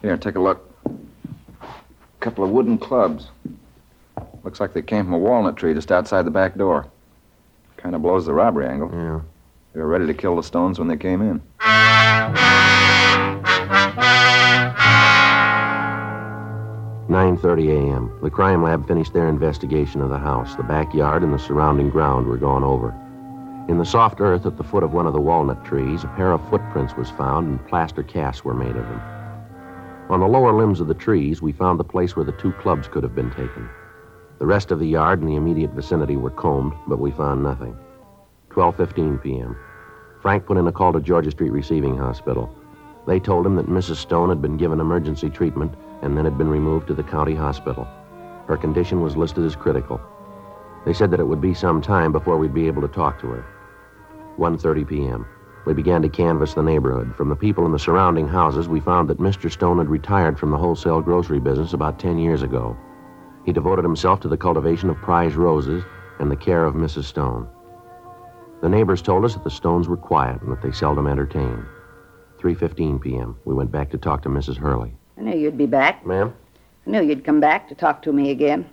Here, 0.00 0.16
take 0.16 0.36
a 0.36 0.40
look. 0.40 0.74
A 0.86 2.20
couple 2.20 2.42
of 2.42 2.48
wooden 2.48 2.78
clubs. 2.78 3.26
Looks 4.44 4.60
like 4.60 4.72
they 4.72 4.80
came 4.80 5.04
from 5.04 5.12
a 5.12 5.18
walnut 5.18 5.58
tree 5.58 5.74
just 5.74 5.92
outside 5.92 6.24
the 6.24 6.30
back 6.30 6.54
door. 6.54 6.86
Kind 7.76 7.94
of 7.94 8.02
blows 8.02 8.26
the 8.26 8.32
robbery 8.32 8.66
angle. 8.66 8.90
Yeah. 8.92 9.20
They 9.72 9.80
were 9.80 9.88
ready 9.88 10.06
to 10.06 10.14
kill 10.14 10.36
the 10.36 10.42
Stones 10.42 10.78
when 10.78 10.88
they 10.88 10.96
came 10.96 11.20
in. 11.20 11.42
Nine 17.08 17.36
thirty 17.36 17.70
a.m. 17.70 18.18
The 18.22 18.30
crime 18.30 18.62
lab 18.62 18.88
finished 18.88 19.12
their 19.12 19.28
investigation 19.28 20.00
of 20.00 20.10
the 20.10 20.18
house. 20.18 20.56
The 20.56 20.62
backyard 20.62 21.22
and 21.22 21.32
the 21.32 21.38
surrounding 21.38 21.90
ground 21.90 22.26
were 22.26 22.36
gone 22.36 22.64
over. 22.64 22.94
In 23.68 23.78
the 23.78 23.84
soft 23.84 24.20
earth 24.20 24.46
at 24.46 24.56
the 24.56 24.64
foot 24.64 24.82
of 24.82 24.92
one 24.92 25.06
of 25.06 25.12
the 25.12 25.20
walnut 25.20 25.64
trees, 25.64 26.04
a 26.04 26.08
pair 26.08 26.32
of 26.32 26.48
footprints 26.48 26.96
was 26.96 27.10
found 27.10 27.48
and 27.48 27.66
plaster 27.68 28.02
casts 28.02 28.44
were 28.44 28.54
made 28.54 28.76
of 28.76 28.88
them. 28.88 29.00
On 30.08 30.20
the 30.20 30.26
lower 30.26 30.52
limbs 30.52 30.80
of 30.80 30.88
the 30.88 30.94
trees, 30.94 31.42
we 31.42 31.52
found 31.52 31.78
the 31.78 31.84
place 31.84 32.16
where 32.16 32.24
the 32.24 32.32
two 32.32 32.52
clubs 32.52 32.88
could 32.88 33.02
have 33.02 33.14
been 33.14 33.30
taken. 33.30 33.68
The 34.38 34.46
rest 34.46 34.70
of 34.70 34.78
the 34.78 34.86
yard 34.86 35.20
and 35.20 35.28
the 35.28 35.36
immediate 35.36 35.70
vicinity 35.70 36.16
were 36.16 36.30
combed, 36.30 36.74
but 36.86 36.98
we 36.98 37.10
found 37.10 37.42
nothing. 37.42 37.76
12:15 38.50 39.22
p.m. 39.22 39.56
Frank 40.20 40.44
put 40.44 40.58
in 40.58 40.66
a 40.66 40.72
call 40.72 40.92
to 40.92 41.00
Georgia 41.00 41.30
Street 41.30 41.52
Receiving 41.52 41.96
Hospital. 41.96 42.54
They 43.06 43.18
told 43.18 43.46
him 43.46 43.56
that 43.56 43.68
Mrs. 43.68 43.96
Stone 43.96 44.28
had 44.28 44.42
been 44.42 44.56
given 44.56 44.80
emergency 44.80 45.30
treatment 45.30 45.72
and 46.02 46.16
then 46.16 46.24
had 46.24 46.36
been 46.36 46.48
removed 46.48 46.86
to 46.88 46.94
the 46.94 47.02
county 47.02 47.34
hospital. 47.34 47.86
Her 48.46 48.56
condition 48.56 49.00
was 49.00 49.16
listed 49.16 49.44
as 49.44 49.56
critical. 49.56 50.00
They 50.84 50.92
said 50.92 51.10
that 51.12 51.20
it 51.20 51.26
would 51.26 51.40
be 51.40 51.54
some 51.54 51.80
time 51.80 52.12
before 52.12 52.36
we'd 52.36 52.54
be 52.54 52.66
able 52.66 52.82
to 52.82 52.88
talk 52.88 53.18
to 53.20 53.28
her. 53.28 53.44
1:30 54.38 54.86
p.m. 54.86 55.26
We 55.64 55.72
began 55.72 56.02
to 56.02 56.08
canvass 56.08 56.54
the 56.54 56.62
neighborhood. 56.62 57.16
From 57.16 57.28
the 57.28 57.36
people 57.36 57.66
in 57.66 57.72
the 57.72 57.78
surrounding 57.78 58.28
houses, 58.28 58.68
we 58.68 58.80
found 58.80 59.08
that 59.08 59.18
Mr. 59.18 59.50
Stone 59.50 59.78
had 59.78 59.88
retired 59.88 60.38
from 60.38 60.50
the 60.50 60.58
wholesale 60.58 61.00
grocery 61.00 61.40
business 61.40 61.72
about 61.72 61.98
10 61.98 62.18
years 62.18 62.42
ago. 62.42 62.76
He 63.46 63.52
devoted 63.52 63.84
himself 63.84 64.18
to 64.20 64.28
the 64.28 64.36
cultivation 64.36 64.90
of 64.90 64.96
prize 64.96 65.36
roses 65.36 65.84
and 66.18 66.30
the 66.30 66.36
care 66.36 66.64
of 66.64 66.74
Mrs. 66.74 67.04
Stone. 67.04 67.48
The 68.60 68.68
neighbors 68.68 69.00
told 69.00 69.24
us 69.24 69.34
that 69.34 69.44
the 69.44 69.50
Stones 69.50 69.86
were 69.86 69.96
quiet 69.96 70.42
and 70.42 70.50
that 70.50 70.62
they 70.62 70.72
seldom 70.72 71.06
entertained. 71.06 71.64
3:15 72.40 73.00
p.m. 73.00 73.36
We 73.44 73.54
went 73.54 73.70
back 73.70 73.90
to 73.90 73.98
talk 73.98 74.22
to 74.22 74.28
Mrs. 74.28 74.56
Hurley. 74.56 74.92
I 75.16 75.22
knew 75.22 75.38
you'd 75.38 75.56
be 75.56 75.66
back. 75.66 76.04
Ma'am? 76.04 76.34
I 76.86 76.90
knew 76.90 77.02
you'd 77.02 77.24
come 77.24 77.38
back 77.38 77.68
to 77.68 77.76
talk 77.76 78.02
to 78.02 78.12
me 78.12 78.30
again. 78.30 78.68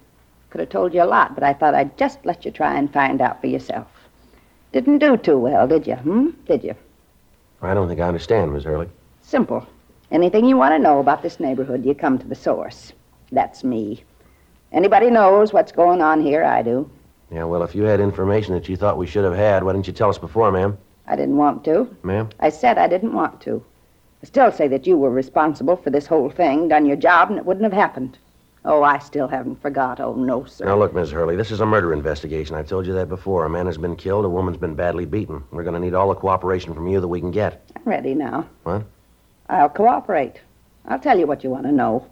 Could 0.50 0.62
have 0.62 0.70
told 0.70 0.94
you 0.94 1.04
a 1.04 1.06
lot, 1.06 1.36
but 1.36 1.44
I 1.44 1.54
thought 1.54 1.76
I'd 1.76 1.96
just 1.98 2.26
let 2.26 2.44
you 2.44 2.50
try 2.50 2.76
and 2.76 2.92
find 2.92 3.22
out 3.22 3.42
for 3.42 3.48
yourself. 3.48 3.88
Didn't 4.72 4.98
do 4.98 5.18
too 5.18 5.38
well, 5.38 5.68
did 5.68 5.86
you? 5.86 5.96
Hmm? 5.96 6.30
Did 6.48 6.64
you? 6.64 6.74
I 7.62 7.76
don't 7.76 7.88
think 7.88 8.02
I 8.02 8.08
understand, 8.08 8.52
Miss 8.52 8.64
Hurley. 8.64 8.90
Simple. 9.22 9.68
Anything 10.12 10.46
you 10.46 10.58
want 10.58 10.74
to 10.74 10.80
know 10.80 11.00
about 11.00 11.22
this 11.22 11.40
neighborhood, 11.40 11.86
you 11.86 11.94
come 11.94 12.18
to 12.18 12.28
the 12.28 12.36
source. 12.36 12.92
That's 13.32 13.64
me. 13.64 14.04
Anybody 14.74 15.12
knows 15.12 15.54
what's 15.54 15.72
going 15.72 16.02
on 16.02 16.22
here, 16.22 16.44
I 16.44 16.64
do. 16.64 16.90
Yeah, 17.32 17.44
well, 17.44 17.64
if 17.64 17.76
you 17.76 17.84
had 17.84 18.00
information 18.00 18.54
that 18.56 18.68
you 18.68 18.76
thought 18.76 18.98
we 18.98 19.08
should 19.08 19.24
have 19.24 19.36
had, 19.36 19.64
why 19.64 19.74
didn't 19.74 19.88
you 19.88 19.94
tell 19.94 20.10
us 20.10 20.18
before, 20.18 20.52
ma'am? 20.52 20.78
I 21.08 21.16
didn't 21.16 21.38
want 21.38 21.64
to. 21.66 21.96
Ma'am? 22.04 22.30
I 22.40 22.50
said 22.50 22.78
I 22.78 22.88
didn't 22.88 23.14
want 23.14 23.40
to. 23.42 23.64
I 24.24 24.26
still 24.26 24.52
say 24.52 24.68
that 24.70 24.88
you 24.88 24.98
were 24.98 25.10
responsible 25.10 25.76
for 25.76 25.90
this 25.90 26.08
whole 26.08 26.30
thing, 26.30 26.70
done 26.70 26.86
your 26.86 26.96
job, 26.96 27.30
and 27.30 27.38
it 27.38 27.46
wouldn't 27.46 27.66
have 27.66 27.74
happened. 27.74 28.18
Oh, 28.66 28.82
I 28.82 28.98
still 29.00 29.28
haven't 29.28 29.62
forgot. 29.62 30.00
Oh, 30.00 30.16
no, 30.16 30.46
sir. 30.46 30.66
Now, 30.66 30.78
look, 30.78 30.94
Miss 30.96 31.12
Hurley, 31.12 31.36
this 31.36 31.52
is 31.52 31.60
a 31.60 31.66
murder 31.66 31.92
investigation. 31.92 32.56
I've 32.56 32.70
told 32.70 32.88
you 32.88 32.94
that 32.94 33.10
before. 33.10 33.46
A 33.46 33.50
man 33.50 33.66
has 33.66 33.78
been 33.78 33.98
killed, 33.98 34.24
a 34.24 34.30
woman's 34.30 34.58
been 34.58 34.76
badly 34.76 35.06
beaten. 35.06 35.44
We're 35.52 35.64
going 35.64 35.74
to 35.74 35.80
need 35.80 35.94
all 35.94 36.08
the 36.10 36.16
cooperation 36.16 36.74
from 36.74 36.88
you 36.88 37.02
that 37.02 37.08
we 37.08 37.20
can 37.20 37.32
get. 37.32 37.70
I'm 37.76 37.84
ready 37.84 38.16
now. 38.16 38.48
What? 38.64 38.84
I'll 39.50 39.70
cooperate. 39.70 40.40
I'll 40.88 41.00
tell 41.00 41.20
you 41.20 41.28
what 41.28 41.44
you 41.44 41.50
want 41.50 41.66
to 41.66 41.72
know. 41.72 42.08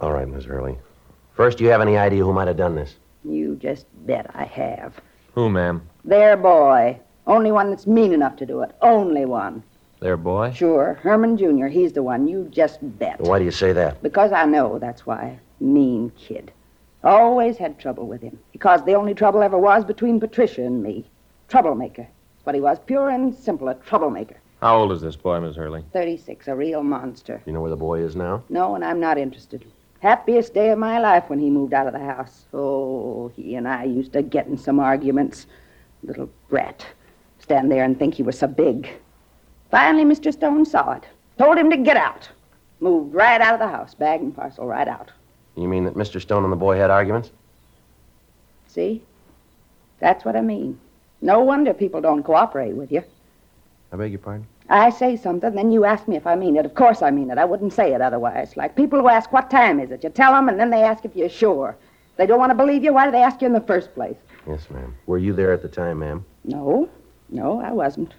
All 0.00 0.12
right, 0.12 0.26
Miss 0.28 0.44
Hurley. 0.44 0.76
First, 1.38 1.58
do 1.58 1.62
you 1.62 1.70
have 1.70 1.80
any 1.80 1.96
idea 1.96 2.24
who 2.24 2.32
might 2.32 2.48
have 2.48 2.56
done 2.56 2.74
this? 2.74 2.96
You 3.24 3.54
just 3.54 3.86
bet 4.08 4.28
I 4.34 4.42
have. 4.42 5.00
Who, 5.34 5.48
ma'am? 5.48 5.88
Their 6.04 6.36
boy. 6.36 6.98
Only 7.28 7.52
one 7.52 7.70
that's 7.70 7.86
mean 7.86 8.12
enough 8.12 8.34
to 8.38 8.44
do 8.46 8.62
it. 8.62 8.74
Only 8.82 9.24
one. 9.24 9.62
Their 10.00 10.16
boy? 10.16 10.50
Sure. 10.50 10.94
Herman 11.00 11.36
Jr. 11.36 11.66
He's 11.66 11.92
the 11.92 12.02
one. 12.02 12.26
You 12.26 12.48
just 12.50 12.80
bet. 12.98 13.20
Why 13.20 13.38
do 13.38 13.44
you 13.44 13.52
say 13.52 13.72
that? 13.72 14.02
Because 14.02 14.32
I 14.32 14.46
know, 14.46 14.80
that's 14.80 15.06
why. 15.06 15.38
Mean 15.60 16.10
kid. 16.18 16.50
Always 17.04 17.56
had 17.56 17.78
trouble 17.78 18.08
with 18.08 18.20
him. 18.20 18.36
Because 18.50 18.84
the 18.84 18.94
only 18.94 19.14
trouble 19.14 19.44
ever 19.44 19.58
was 19.58 19.84
between 19.84 20.18
Patricia 20.18 20.64
and 20.64 20.82
me. 20.82 21.08
Troublemaker. 21.46 22.02
That's 22.02 22.46
what 22.46 22.56
he 22.56 22.60
was. 22.60 22.80
Pure 22.80 23.10
and 23.10 23.32
simple, 23.32 23.68
a 23.68 23.76
troublemaker. 23.76 24.38
How 24.60 24.76
old 24.76 24.90
is 24.90 25.00
this 25.00 25.14
boy, 25.14 25.38
Miss 25.38 25.54
Hurley? 25.54 25.84
36, 25.92 26.48
a 26.48 26.56
real 26.56 26.82
monster. 26.82 27.40
You 27.46 27.52
know 27.52 27.60
where 27.60 27.70
the 27.70 27.76
boy 27.76 28.00
is 28.00 28.16
now? 28.16 28.42
No, 28.48 28.74
and 28.74 28.84
I'm 28.84 28.98
not 28.98 29.18
interested. 29.18 29.64
Happiest 30.00 30.54
day 30.54 30.70
of 30.70 30.78
my 30.78 31.00
life 31.00 31.24
when 31.28 31.40
he 31.40 31.50
moved 31.50 31.74
out 31.74 31.86
of 31.88 31.92
the 31.92 31.98
house. 31.98 32.46
Oh, 32.52 33.32
he 33.34 33.56
and 33.56 33.66
I 33.66 33.84
used 33.84 34.12
to 34.12 34.22
get 34.22 34.46
in 34.46 34.56
some 34.56 34.78
arguments. 34.78 35.46
Little 36.04 36.30
brat. 36.48 36.86
Stand 37.40 37.70
there 37.70 37.84
and 37.84 37.98
think 37.98 38.14
he 38.14 38.22
was 38.22 38.38
so 38.38 38.46
big. 38.46 38.88
Finally, 39.70 40.04
Mr. 40.04 40.32
Stone 40.32 40.66
saw 40.66 40.92
it. 40.92 41.04
Told 41.36 41.58
him 41.58 41.70
to 41.70 41.76
get 41.76 41.96
out. 41.96 42.28
Moved 42.80 43.14
right 43.14 43.40
out 43.40 43.54
of 43.54 43.60
the 43.60 43.68
house, 43.68 43.94
bag 43.94 44.20
and 44.20 44.34
parcel, 44.34 44.66
right 44.66 44.86
out. 44.86 45.10
You 45.56 45.66
mean 45.66 45.84
that 45.84 45.94
Mr. 45.94 46.20
Stone 46.20 46.44
and 46.44 46.52
the 46.52 46.56
boy 46.56 46.76
had 46.76 46.90
arguments? 46.90 47.30
See? 48.68 49.02
That's 49.98 50.24
what 50.24 50.36
I 50.36 50.40
mean. 50.40 50.78
No 51.20 51.40
wonder 51.40 51.74
people 51.74 52.00
don't 52.00 52.22
cooperate 52.22 52.74
with 52.74 52.92
you. 52.92 53.02
I 53.92 53.96
beg 53.96 54.12
your 54.12 54.20
pardon? 54.20 54.46
I 54.70 54.90
say 54.90 55.16
something, 55.16 55.54
then 55.54 55.72
you 55.72 55.84
ask 55.84 56.06
me 56.06 56.16
if 56.16 56.26
I 56.26 56.34
mean 56.34 56.56
it. 56.56 56.66
Of 56.66 56.74
course 56.74 57.00
I 57.00 57.10
mean 57.10 57.30
it. 57.30 57.38
I 57.38 57.44
wouldn't 57.44 57.72
say 57.72 57.94
it 57.94 58.02
otherwise. 58.02 58.56
Like 58.56 58.76
people 58.76 58.98
who 59.00 59.08
ask, 59.08 59.32
what 59.32 59.50
time 59.50 59.80
is 59.80 59.90
it? 59.90 60.04
You 60.04 60.10
tell 60.10 60.32
them, 60.32 60.48
and 60.48 60.60
then 60.60 60.70
they 60.70 60.82
ask 60.82 61.04
if 61.04 61.16
you're 61.16 61.30
sure. 61.30 61.76
If 62.10 62.16
they 62.18 62.26
don't 62.26 62.38
want 62.38 62.50
to 62.50 62.56
believe 62.56 62.84
you, 62.84 62.92
why 62.92 63.06
do 63.06 63.12
they 63.12 63.22
ask 63.22 63.40
you 63.40 63.46
in 63.46 63.54
the 63.54 63.60
first 63.62 63.94
place? 63.94 64.16
Yes, 64.46 64.68
ma'am. 64.70 64.94
Were 65.06 65.18
you 65.18 65.32
there 65.32 65.52
at 65.52 65.62
the 65.62 65.68
time, 65.68 66.00
ma'am? 66.00 66.24
No, 66.44 66.88
no, 67.30 67.60
I 67.60 67.72
wasn't. 67.72 68.12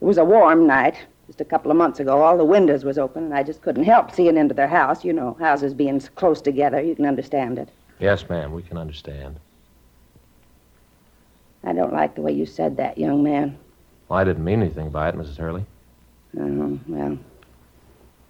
It 0.00 0.04
was 0.04 0.18
a 0.18 0.24
warm 0.24 0.66
night. 0.66 0.96
Just 1.28 1.40
a 1.40 1.44
couple 1.44 1.70
of 1.70 1.76
months 1.76 2.00
ago, 2.00 2.20
all 2.20 2.36
the 2.36 2.44
windows 2.44 2.84
was 2.84 2.98
open, 2.98 3.24
and 3.24 3.34
I 3.34 3.44
just 3.44 3.62
couldn't 3.62 3.84
help 3.84 4.12
seeing 4.12 4.36
into 4.36 4.54
their 4.54 4.66
house. 4.66 5.04
You 5.04 5.12
know, 5.12 5.36
houses 5.38 5.72
being 5.72 6.00
close 6.16 6.40
together, 6.40 6.80
you 6.80 6.96
can 6.96 7.06
understand 7.06 7.58
it. 7.58 7.68
Yes, 8.00 8.28
ma'am. 8.28 8.52
We 8.52 8.62
can 8.62 8.76
understand. 8.76 9.38
I 11.62 11.72
don't 11.72 11.92
like 11.92 12.16
the 12.16 12.22
way 12.22 12.32
you 12.32 12.44
said 12.44 12.76
that, 12.78 12.98
young 12.98 13.22
man. 13.22 13.56
Well, 14.08 14.18
I 14.18 14.24
didn't 14.24 14.44
mean 14.44 14.60
anything 14.60 14.90
by 14.90 15.08
it, 15.08 15.14
Mrs. 15.14 15.36
Hurley. 15.36 15.64
Oh, 16.38 16.78
well, 16.88 17.18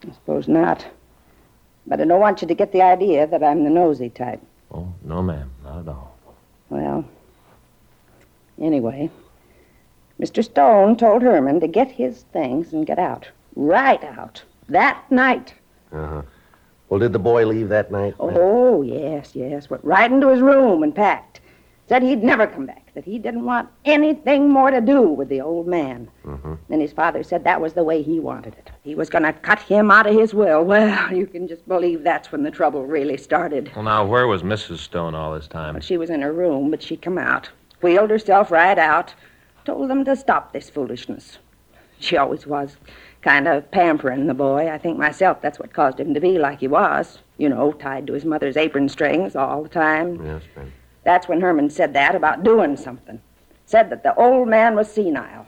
I 0.08 0.12
suppose 0.12 0.48
not. 0.48 0.86
But 1.86 2.00
I 2.00 2.04
don't 2.04 2.20
want 2.20 2.42
you 2.42 2.48
to 2.48 2.54
get 2.54 2.72
the 2.72 2.82
idea 2.82 3.26
that 3.26 3.42
I'm 3.42 3.64
the 3.64 3.70
nosy 3.70 4.08
type. 4.08 4.40
Oh, 4.72 4.92
no, 5.02 5.22
ma'am. 5.22 5.50
Not 5.64 5.80
at 5.80 5.88
all. 5.88 6.16
Well, 6.70 7.04
anyway, 8.60 9.10
Mr. 10.20 10.42
Stone 10.44 10.96
told 10.96 11.22
Herman 11.22 11.60
to 11.60 11.68
get 11.68 11.90
his 11.90 12.22
things 12.32 12.72
and 12.72 12.86
get 12.86 12.98
out. 12.98 13.28
Right 13.54 14.02
out. 14.02 14.42
That 14.68 15.04
night. 15.10 15.54
Uh 15.92 16.06
huh. 16.06 16.22
Well, 16.88 17.00
did 17.00 17.12
the 17.12 17.18
boy 17.18 17.46
leave 17.46 17.68
that 17.70 17.90
night? 17.90 18.14
Oh, 18.20 18.82
yes, 18.82 19.34
yes. 19.34 19.70
Went 19.70 19.84
right 19.84 20.10
into 20.10 20.28
his 20.28 20.40
room 20.40 20.82
and 20.82 20.94
packed. 20.94 21.40
Said 21.88 22.02
he'd 22.02 22.22
never 22.22 22.46
come 22.46 22.66
back, 22.66 22.81
that 22.94 23.04
he 23.04 23.18
didn't 23.18 23.44
want 23.44 23.68
anything 23.84 24.50
more 24.50 24.70
to 24.70 24.80
do 24.80 25.02
with 25.02 25.28
the 25.28 25.40
old 25.40 25.66
man. 25.66 26.10
Mm-hmm. 26.24 26.54
Then 26.68 26.80
his 26.80 26.92
father 26.92 27.22
said 27.22 27.44
that 27.44 27.60
was 27.60 27.72
the 27.72 27.84
way 27.84 28.02
he 28.02 28.20
wanted 28.20 28.54
it. 28.54 28.70
He 28.82 28.94
was 28.94 29.08
going 29.08 29.24
to 29.24 29.32
cut 29.32 29.60
him 29.60 29.90
out 29.90 30.06
of 30.06 30.14
his 30.14 30.34
will. 30.34 30.62
Well, 30.62 31.12
you 31.14 31.26
can 31.26 31.48
just 31.48 31.66
believe 31.66 32.02
that's 32.02 32.30
when 32.30 32.42
the 32.42 32.50
trouble 32.50 32.84
really 32.84 33.16
started. 33.16 33.72
Well, 33.74 33.84
now, 33.84 34.04
where 34.04 34.26
was 34.26 34.42
Mrs. 34.42 34.78
Stone 34.78 35.14
all 35.14 35.34
this 35.34 35.48
time? 35.48 35.80
She 35.80 35.96
was 35.96 36.10
in 36.10 36.20
her 36.20 36.32
room, 36.32 36.70
but 36.70 36.82
she 36.82 36.96
come 36.96 37.18
out, 37.18 37.48
wheeled 37.80 38.10
herself 38.10 38.50
right 38.50 38.78
out, 38.78 39.14
told 39.64 39.88
them 39.88 40.04
to 40.04 40.14
stop 40.16 40.52
this 40.52 40.68
foolishness. 40.68 41.38
She 41.98 42.16
always 42.16 42.46
was 42.46 42.76
kind 43.22 43.46
of 43.46 43.70
pampering 43.70 44.26
the 44.26 44.34
boy. 44.34 44.68
I 44.68 44.76
think 44.76 44.98
myself 44.98 45.40
that's 45.40 45.58
what 45.58 45.72
caused 45.72 46.00
him 46.00 46.12
to 46.14 46.20
be 46.20 46.38
like 46.38 46.60
he 46.60 46.68
was. 46.68 47.20
You 47.38 47.48
know, 47.48 47.72
tied 47.72 48.06
to 48.08 48.12
his 48.12 48.24
mother's 48.24 48.56
apron 48.56 48.88
strings 48.88 49.34
all 49.34 49.62
the 49.62 49.68
time. 49.68 50.24
Yes, 50.24 50.42
ma'am. 50.56 50.72
That's 51.04 51.28
when 51.28 51.40
Herman 51.40 51.70
said 51.70 51.94
that 51.94 52.14
about 52.14 52.44
doing 52.44 52.76
something. 52.76 53.20
Said 53.66 53.90
that 53.90 54.02
the 54.02 54.14
old 54.14 54.48
man 54.48 54.74
was 54.74 54.92
senile. 54.92 55.46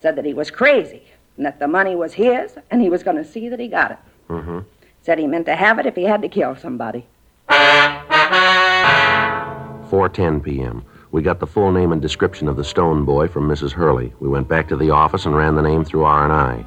Said 0.00 0.16
that 0.16 0.24
he 0.24 0.34
was 0.34 0.50
crazy 0.50 1.02
and 1.36 1.46
that 1.46 1.58
the 1.58 1.68
money 1.68 1.94
was 1.94 2.14
his 2.14 2.56
and 2.70 2.82
he 2.82 2.90
was 2.90 3.02
going 3.02 3.16
to 3.16 3.24
see 3.24 3.48
that 3.48 3.60
he 3.60 3.68
got 3.68 3.92
it. 3.92 3.98
Mm-hmm. 4.28 4.60
Said 5.02 5.18
he 5.18 5.26
meant 5.26 5.46
to 5.46 5.56
have 5.56 5.78
it 5.78 5.86
if 5.86 5.96
he 5.96 6.04
had 6.04 6.20
to 6.22 6.28
kill 6.28 6.56
somebody. 6.56 7.06
4:10 7.48 10.42
p.m. 10.42 10.84
We 11.10 11.22
got 11.22 11.40
the 11.40 11.46
full 11.46 11.72
name 11.72 11.92
and 11.92 12.00
description 12.00 12.48
of 12.48 12.56
the 12.56 12.62
Stone 12.62 13.04
boy 13.04 13.26
from 13.26 13.48
Mrs. 13.48 13.72
Hurley. 13.72 14.12
We 14.20 14.28
went 14.28 14.46
back 14.46 14.68
to 14.68 14.76
the 14.76 14.90
office 14.90 15.26
and 15.26 15.34
ran 15.34 15.56
the 15.56 15.62
name 15.62 15.84
through 15.84 16.04
R&I. 16.04 16.64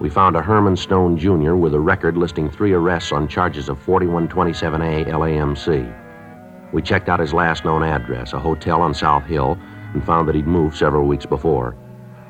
We 0.00 0.10
found 0.10 0.34
a 0.36 0.42
Herman 0.42 0.76
Stone 0.76 1.18
Jr. 1.18 1.54
with 1.54 1.74
a 1.74 1.80
record 1.80 2.16
listing 2.16 2.50
three 2.50 2.72
arrests 2.72 3.12
on 3.12 3.28
charges 3.28 3.68
of 3.68 3.78
4127A 3.86 5.06
LAMC. 5.06 6.05
We 6.76 6.82
checked 6.82 7.08
out 7.08 7.20
his 7.20 7.32
last 7.32 7.64
known 7.64 7.82
address, 7.82 8.34
a 8.34 8.38
hotel 8.38 8.82
on 8.82 8.92
South 8.92 9.24
Hill, 9.24 9.58
and 9.94 10.04
found 10.04 10.28
that 10.28 10.34
he'd 10.34 10.46
moved 10.46 10.76
several 10.76 11.06
weeks 11.06 11.24
before. 11.24 11.74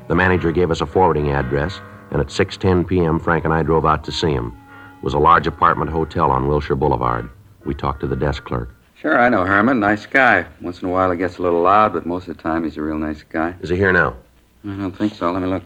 The 0.07 0.15
manager 0.15 0.53
gave 0.53 0.71
us 0.71 0.79
a 0.79 0.85
forwarding 0.85 1.31
address, 1.31 1.81
and 2.11 2.21
at 2.21 2.27
6:10 2.27 2.87
p.m. 2.87 3.19
Frank 3.19 3.43
and 3.43 3.53
I 3.53 3.61
drove 3.61 3.85
out 3.85 4.05
to 4.05 4.11
see 4.13 4.31
him. 4.31 4.57
It 4.99 5.03
was 5.03 5.13
a 5.13 5.19
large 5.19 5.47
apartment 5.47 5.91
hotel 5.91 6.31
on 6.31 6.47
Wilshire 6.47 6.77
Boulevard. 6.77 7.29
We 7.65 7.73
talked 7.73 7.99
to 7.99 8.07
the 8.07 8.15
desk 8.15 8.45
clerk. 8.45 8.73
Sure, 8.95 9.19
I 9.19 9.27
know 9.27 9.43
Herman. 9.43 9.81
Nice 9.81 10.05
guy. 10.05 10.45
Once 10.61 10.81
in 10.81 10.87
a 10.87 10.91
while 10.91 11.11
he 11.11 11.17
gets 11.17 11.39
a 11.39 11.41
little 11.41 11.63
loud, 11.63 11.91
but 11.91 12.05
most 12.05 12.29
of 12.29 12.37
the 12.37 12.41
time 12.41 12.63
he's 12.63 12.77
a 12.77 12.81
real 12.81 12.97
nice 12.97 13.23
guy. 13.23 13.53
Is 13.59 13.67
he 13.69 13.75
here 13.75 13.91
now? 13.91 14.15
I 14.63 14.77
don't 14.77 14.95
think 14.95 15.13
so. 15.13 15.29
Let 15.29 15.41
me 15.41 15.49
look. 15.49 15.63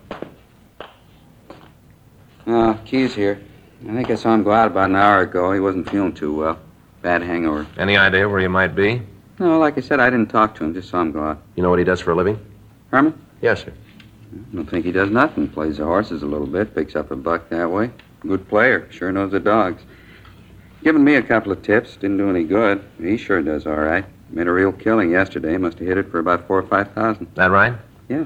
Ah, 2.47 2.79
Key's 2.83 3.13
here. 3.13 3.39
I 3.88 3.93
think 3.93 4.09
I 4.09 4.15
saw 4.15 4.33
him 4.33 4.41
go 4.41 4.51
out 4.51 4.71
about 4.71 4.89
an 4.89 4.95
hour 4.95 5.21
ago. 5.21 5.53
He 5.53 5.59
wasn't 5.59 5.88
feeling 5.88 6.13
too 6.13 6.33
well. 6.33 6.59
Bad 7.01 7.24
hangover. 7.24 7.67
Any 7.77 7.98
idea 7.98 8.29
where 8.29 8.39
he 8.39 8.48
might 8.48 8.75
be? 8.75 9.01
No, 9.39 9.58
like 9.58 9.77
I 9.77 9.81
said, 9.81 10.00
I 10.00 10.10
didn't 10.10 10.29
talk 10.29 10.55
to 10.55 10.63
him. 10.63 10.74
Just 10.74 10.89
saw 10.89 11.01
him 11.01 11.12
go 11.12 11.24
out. 11.24 11.41
You 11.55 11.63
know 11.63 11.70
what 11.70 11.79
he 11.79 11.86
does 11.86 12.00
for 12.00 12.12
a 12.12 12.15
living? 12.15 12.39
Herman? 12.91 13.20
Yes, 13.41 13.63
sir. 13.63 13.74
I 14.34 14.55
don't 14.55 14.70
think 14.70 14.86
he 14.86 14.91
does 14.91 15.10
nothing. 15.10 15.48
Plays 15.48 15.77
the 15.77 15.86
horses 15.86 16.22
a 16.22 16.27
little 16.27 16.48
bit, 16.48 16.75
picks 16.75 16.96
up 16.96 17.12
a 17.12 17.15
buck 17.15 17.50
that 17.50 17.70
way. 17.70 17.89
Good 18.22 18.48
player. 18.48 18.88
Sure 18.91 19.12
knows 19.12 19.31
the 19.31 19.39
dogs. 19.39 19.81
Given 20.84 21.03
me 21.03 21.15
a 21.15 21.24
couple 21.24 21.51
of 21.51 21.63
tips. 21.63 21.96
Didn't 21.96 22.17
do 22.17 22.29
any 22.29 22.43
good. 22.43 22.84
He 23.00 23.17
sure 23.17 23.41
does 23.41 23.65
all 23.65 23.75
right. 23.75 24.05
Made 24.29 24.48
a 24.48 24.51
real 24.51 24.72
killing 24.72 25.12
yesterday. 25.12 25.58
Must 25.58 25.77
have 25.79 25.88
hit 25.88 25.98
it 25.98 26.10
for 26.10 26.20
about 26.20 26.48
four 26.48 26.60
or 26.60 26.67
five 26.67 26.91
thousand. 26.93 27.27
That 27.36 27.51
right? 27.51 27.74
Yeah. 28.10 28.25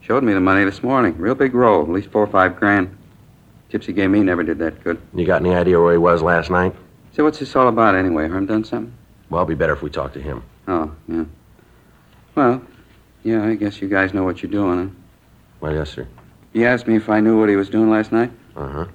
Showed 0.00 0.24
me 0.24 0.32
the 0.32 0.40
money 0.40 0.64
this 0.64 0.82
morning. 0.82 1.16
Real 1.18 1.34
big 1.34 1.54
roll. 1.54 1.82
At 1.82 1.90
least 1.90 2.10
four 2.10 2.22
or 2.22 2.26
five 2.28 2.56
grand. 2.56 2.96
Tips 3.68 3.86
he 3.86 3.92
gave 3.92 4.10
me 4.10 4.20
never 4.20 4.42
did 4.42 4.58
that 4.58 4.82
good. 4.82 5.00
You 5.14 5.26
got 5.26 5.40
any 5.42 5.54
idea 5.54 5.80
where 5.80 5.92
he 5.92 5.98
was 5.98 6.22
last 6.22 6.50
night? 6.50 6.74
So 7.16 7.24
what's 7.24 7.38
this 7.38 7.56
all 7.56 7.68
about 7.68 7.94
anyway? 7.94 8.28
Herm 8.28 8.44
done 8.44 8.62
something? 8.62 8.92
Well, 9.30 9.40
it'd 9.40 9.48
be 9.48 9.58
better 9.58 9.72
if 9.72 9.80
we 9.80 9.88
talk 9.88 10.12
to 10.12 10.20
him. 10.20 10.42
Oh, 10.68 10.94
yeah. 11.08 11.24
Well, 12.34 12.62
yeah, 13.24 13.42
I 13.42 13.54
guess 13.54 13.80
you 13.80 13.88
guys 13.88 14.12
know 14.12 14.22
what 14.22 14.42
you're 14.42 14.52
doing, 14.52 14.88
huh? 14.88 14.94
Well, 15.60 15.74
yes, 15.74 15.88
sir. 15.88 16.06
He 16.52 16.66
asked 16.66 16.86
me 16.86 16.94
if 16.94 17.08
I 17.08 17.20
knew 17.20 17.40
what 17.40 17.48
he 17.48 17.56
was 17.56 17.70
doing 17.70 17.88
last 17.88 18.12
night. 18.12 18.30
Uh 18.54 18.68
huh. 18.68 18.86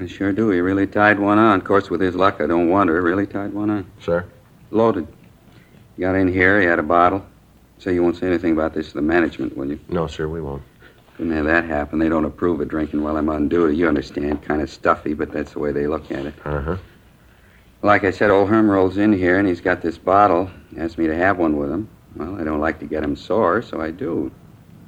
I 0.00 0.06
sure 0.06 0.32
do. 0.32 0.48
He 0.48 0.60
really 0.60 0.86
tied 0.86 1.18
one 1.18 1.38
on. 1.38 1.60
Of 1.60 1.66
course, 1.66 1.90
with 1.90 2.00
his 2.00 2.14
luck, 2.14 2.40
I 2.40 2.46
don't 2.46 2.70
wonder. 2.70 3.02
Really 3.02 3.26
tied 3.26 3.52
one 3.52 3.68
on. 3.68 3.90
Sir? 4.00 4.24
Loaded. 4.70 5.06
Got 6.00 6.14
in 6.14 6.28
here. 6.28 6.58
He 6.58 6.66
had 6.66 6.78
a 6.78 6.82
bottle. 6.82 7.22
So 7.78 7.90
you 7.90 8.02
won't 8.02 8.16
say 8.16 8.28
anything 8.28 8.52
about 8.52 8.72
this 8.72 8.88
to 8.88 8.94
the 8.94 9.02
management, 9.02 9.58
will 9.58 9.68
you? 9.68 9.78
No, 9.90 10.06
sir, 10.06 10.26
we 10.26 10.40
won't. 10.40 10.62
Couldn't 11.18 11.32
have 11.32 11.44
that 11.44 11.64
happen. 11.66 11.98
They 11.98 12.08
don't 12.08 12.24
approve 12.24 12.62
of 12.62 12.68
drinking 12.68 13.02
while 13.02 13.18
I'm 13.18 13.28
on 13.28 13.50
duty. 13.50 13.76
You 13.76 13.88
understand. 13.88 14.42
Kind 14.42 14.62
of 14.62 14.70
stuffy, 14.70 15.12
but 15.12 15.30
that's 15.30 15.52
the 15.52 15.58
way 15.58 15.70
they 15.70 15.86
look 15.86 16.10
at 16.10 16.24
it. 16.24 16.34
Uh 16.46 16.62
huh. 16.62 16.76
Like 17.82 18.04
I 18.04 18.12
said, 18.12 18.30
old 18.30 18.48
Herm 18.48 18.70
rolls 18.70 18.96
in 18.96 19.12
here 19.12 19.38
and 19.38 19.48
he's 19.48 19.60
got 19.60 19.82
this 19.82 19.98
bottle. 19.98 20.48
Asked 20.78 20.98
me 20.98 21.08
to 21.08 21.16
have 21.16 21.38
one 21.38 21.56
with 21.56 21.70
him. 21.70 21.88
Well, 22.14 22.40
I 22.40 22.44
don't 22.44 22.60
like 22.60 22.78
to 22.80 22.86
get 22.86 23.02
him 23.02 23.16
sore, 23.16 23.60
so 23.62 23.80
I 23.80 23.90
do. 23.90 24.30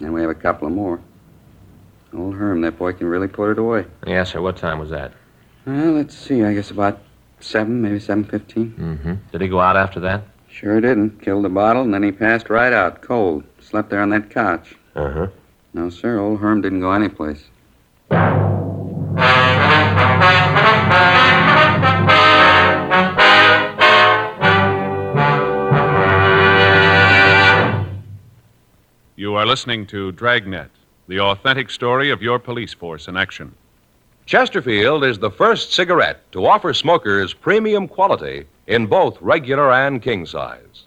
And 0.01 0.15
we 0.15 0.21
have 0.21 0.31
a 0.31 0.35
couple 0.35 0.69
of 0.69 0.75
more. 0.75 1.01
Old 2.17 2.37
Herm, 2.37 2.61
that 2.61 2.79
boy 2.79 2.93
can 2.93 3.09
really 3.09 3.27
put 3.27 3.51
it 3.51 3.59
away. 3.59 3.87
Yes, 4.07 4.31
sir. 4.33 4.41
What 4.41 4.57
time 4.57 4.79
was 4.79 4.91
that? 4.91 5.13
Well, 5.67 5.93
let's 5.93 6.17
see. 6.17 6.45
I 6.45 6.55
guess 6.55 6.71
about 6.71 7.01
seven, 7.41 7.83
maybe 7.83 7.99
seven 7.99 8.25
fifteen. 8.25 8.73
Mm-hmm. 8.79 9.15
Did 9.33 9.41
he 9.41 9.49
go 9.49 9.61
out 9.61 9.77
after 9.77 9.99
that? 10.01 10.23
Sure 10.49 10.81
didn't. 10.81 11.21
Killed 11.21 11.45
the 11.45 11.49
bottle, 11.49 11.83
and 11.83 11.93
then 11.93 12.05
he 12.05 12.13
passed 12.13 12.49
right 12.51 12.73
out, 12.73 13.03
cold. 13.03 13.43
Slept 13.59 13.91
there 13.91 14.01
on 14.01 14.11
that 14.11 14.31
couch. 14.31 14.77
Uh 14.95 15.11
huh. 15.11 15.27
No, 15.73 15.91
sir. 15.91 16.21
Old 16.21 16.39
Herm 16.39 16.61
didn't 16.61 16.81
go 16.81 16.93
anyplace. 16.93 17.45
You 29.35 29.39
are 29.39 29.47
listening 29.47 29.87
to 29.87 30.13
Dragnet, 30.13 30.71
the 31.09 31.19
authentic 31.19 31.69
story 31.69 32.11
of 32.11 32.23
your 32.23 32.39
police 32.39 32.73
force 32.73 33.09
in 33.09 33.17
action. 33.17 33.53
Chesterfield 34.27 35.03
is 35.03 35.19
the 35.19 35.29
first 35.33 35.73
cigarette 35.73 36.21
to 36.31 36.47
offer 36.47 36.73
smokers 36.73 37.35
premium 37.35 37.89
quality 37.89 38.45
in 38.69 38.87
both 38.87 39.21
regular 39.21 39.73
and 39.73 40.01
king 40.01 40.25
size. 40.25 40.85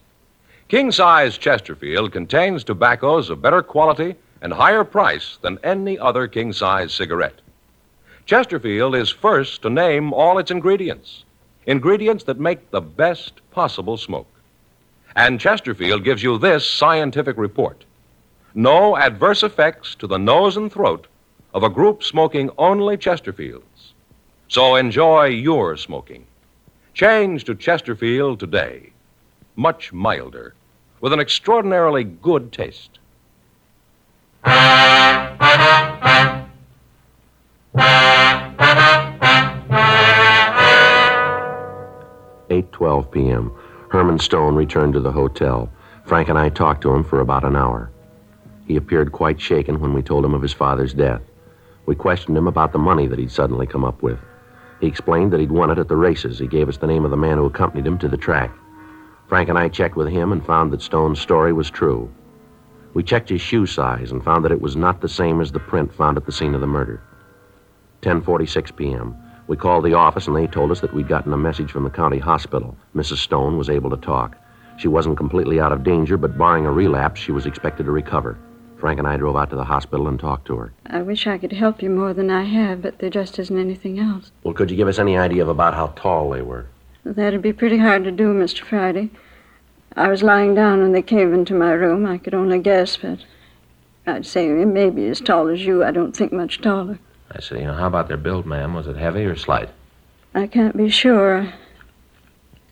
King 0.68 0.90
size 0.90 1.36
Chesterfield 1.36 2.10
contains 2.10 2.64
tobaccos 2.64 3.28
of 3.28 3.42
better 3.42 3.62
quality 3.62 4.14
and 4.40 4.54
higher 4.54 4.82
price 4.82 5.36
than 5.42 5.58
any 5.62 5.98
other 5.98 6.26
king 6.26 6.54
size 6.54 6.94
cigarette. 6.94 7.42
Chesterfield 8.24 8.94
is 8.94 9.10
first 9.10 9.60
to 9.60 9.68
name 9.68 10.14
all 10.14 10.38
its 10.38 10.50
ingredients, 10.50 11.24
ingredients 11.66 12.24
that 12.24 12.40
make 12.40 12.70
the 12.70 12.80
best 12.80 13.42
possible 13.50 13.98
smoke. 13.98 14.32
And 15.14 15.38
Chesterfield 15.38 16.02
gives 16.02 16.22
you 16.22 16.38
this 16.38 16.64
scientific 16.66 17.36
report 17.36 17.84
no 18.54 18.96
adverse 18.96 19.42
effects 19.42 19.94
to 19.96 20.06
the 20.06 20.18
nose 20.18 20.56
and 20.56 20.72
throat 20.72 21.06
of 21.54 21.62
a 21.62 21.70
group 21.70 22.02
smoking 22.02 22.50
only 22.58 22.96
Chesterfields. 22.96 23.62
So 24.48 24.76
enjoy 24.76 25.26
your 25.26 25.76
smoking. 25.76 26.26
Change 26.94 27.44
to 27.44 27.54
Chesterfield 27.54 28.40
today. 28.40 28.90
Much 29.56 29.92
milder, 29.92 30.54
with 31.00 31.12
an 31.12 31.20
extraordinarily 31.20 32.04
good 32.04 32.52
taste. 32.52 32.98
Eight 42.50 42.72
twelve 42.72 43.10
p.m. 43.10 43.52
Herman 43.90 44.18
Stone 44.18 44.54
returned 44.54 44.94
to 44.94 45.00
the 45.00 45.12
hotel. 45.12 45.70
Frank 46.04 46.28
and 46.28 46.38
I 46.38 46.48
talked 46.48 46.82
to 46.82 46.94
him 46.94 47.04
for 47.04 47.20
about 47.20 47.44
an 47.44 47.54
hour. 47.54 47.90
He 48.68 48.76
appeared 48.76 49.12
quite 49.12 49.40
shaken 49.40 49.80
when 49.80 49.94
we 49.94 50.02
told 50.02 50.26
him 50.26 50.34
of 50.34 50.42
his 50.42 50.52
father's 50.52 50.92
death. 50.92 51.22
We 51.86 51.94
questioned 51.94 52.36
him 52.36 52.46
about 52.46 52.72
the 52.72 52.78
money 52.78 53.06
that 53.06 53.18
he'd 53.18 53.30
suddenly 53.30 53.66
come 53.66 53.82
up 53.82 54.02
with. 54.02 54.18
He 54.78 54.86
explained 54.86 55.32
that 55.32 55.40
he'd 55.40 55.50
won 55.50 55.70
it 55.70 55.78
at 55.78 55.88
the 55.88 55.96
races. 55.96 56.38
He 56.38 56.46
gave 56.46 56.68
us 56.68 56.76
the 56.76 56.86
name 56.86 57.06
of 57.06 57.10
the 57.10 57.16
man 57.16 57.38
who 57.38 57.46
accompanied 57.46 57.86
him 57.86 57.96
to 57.98 58.08
the 58.08 58.18
track. 58.18 58.54
Frank 59.26 59.48
and 59.48 59.58
I 59.58 59.70
checked 59.70 59.96
with 59.96 60.08
him 60.08 60.32
and 60.32 60.44
found 60.44 60.70
that 60.70 60.82
Stone's 60.82 61.18
story 61.18 61.50
was 61.54 61.70
true. 61.70 62.12
We 62.92 63.02
checked 63.02 63.30
his 63.30 63.40
shoe 63.40 63.64
size 63.64 64.12
and 64.12 64.22
found 64.22 64.44
that 64.44 64.52
it 64.52 64.60
was 64.60 64.76
not 64.76 65.00
the 65.00 65.08
same 65.08 65.40
as 65.40 65.50
the 65.50 65.60
print 65.60 65.94
found 65.94 66.18
at 66.18 66.26
the 66.26 66.32
scene 66.32 66.54
of 66.54 66.60
the 66.60 66.66
murder. 66.66 67.00
10:46 68.02 68.76
p.m. 68.76 69.16
We 69.46 69.56
called 69.56 69.86
the 69.86 69.94
office 69.94 70.26
and 70.26 70.36
they 70.36 70.46
told 70.46 70.70
us 70.70 70.80
that 70.80 70.92
we'd 70.92 71.08
gotten 71.08 71.32
a 71.32 71.38
message 71.38 71.70
from 71.70 71.84
the 71.84 71.90
county 71.90 72.18
hospital. 72.18 72.76
Mrs. 72.94 73.16
Stone 73.16 73.56
was 73.56 73.70
able 73.70 73.88
to 73.88 73.96
talk. 73.96 74.36
She 74.76 74.88
wasn't 74.88 75.16
completely 75.16 75.58
out 75.58 75.72
of 75.72 75.84
danger, 75.84 76.18
but 76.18 76.36
barring 76.36 76.66
a 76.66 76.72
relapse, 76.72 77.18
she 77.18 77.32
was 77.32 77.46
expected 77.46 77.86
to 77.86 77.92
recover. 77.92 78.38
Frank 78.78 78.98
and 78.98 79.08
I 79.08 79.16
drove 79.16 79.36
out 79.36 79.50
to 79.50 79.56
the 79.56 79.64
hospital 79.64 80.06
and 80.06 80.18
talked 80.20 80.46
to 80.46 80.56
her. 80.56 80.72
I 80.86 81.02
wish 81.02 81.26
I 81.26 81.38
could 81.38 81.52
help 81.52 81.82
you 81.82 81.90
more 81.90 82.14
than 82.14 82.30
I 82.30 82.44
have, 82.44 82.82
but 82.82 82.98
there 82.98 83.10
just 83.10 83.38
isn't 83.38 83.58
anything 83.58 83.98
else. 83.98 84.30
Well, 84.44 84.54
could 84.54 84.70
you 84.70 84.76
give 84.76 84.88
us 84.88 84.98
any 85.00 85.16
idea 85.16 85.42
of 85.42 85.48
about 85.48 85.74
how 85.74 85.88
tall 85.88 86.30
they 86.30 86.42
were? 86.42 86.66
That'd 87.04 87.42
be 87.42 87.52
pretty 87.52 87.78
hard 87.78 88.04
to 88.04 88.12
do, 88.12 88.32
Mr. 88.32 88.60
Friday. 88.64 89.10
I 89.96 90.08
was 90.08 90.22
lying 90.22 90.54
down 90.54 90.80
when 90.80 90.92
they 90.92 91.02
came 91.02 91.34
into 91.34 91.54
my 91.54 91.72
room. 91.72 92.06
I 92.06 92.18
could 92.18 92.34
only 92.34 92.60
guess, 92.60 92.96
but 92.96 93.18
I'd 94.06 94.26
say 94.26 94.46
maybe 94.48 95.06
as 95.08 95.20
tall 95.20 95.48
as 95.48 95.64
you. 95.64 95.82
I 95.82 95.90
don't 95.90 96.16
think 96.16 96.32
much 96.32 96.60
taller. 96.60 96.98
I 97.32 97.40
see. 97.40 97.60
Now, 97.60 97.74
how 97.74 97.88
about 97.88 98.08
their 98.08 98.16
build, 98.16 98.46
ma'am? 98.46 98.74
Was 98.74 98.86
it 98.86 98.96
heavy 98.96 99.24
or 99.24 99.36
slight? 99.36 99.70
I 100.34 100.46
can't 100.46 100.76
be 100.76 100.88
sure. 100.88 101.52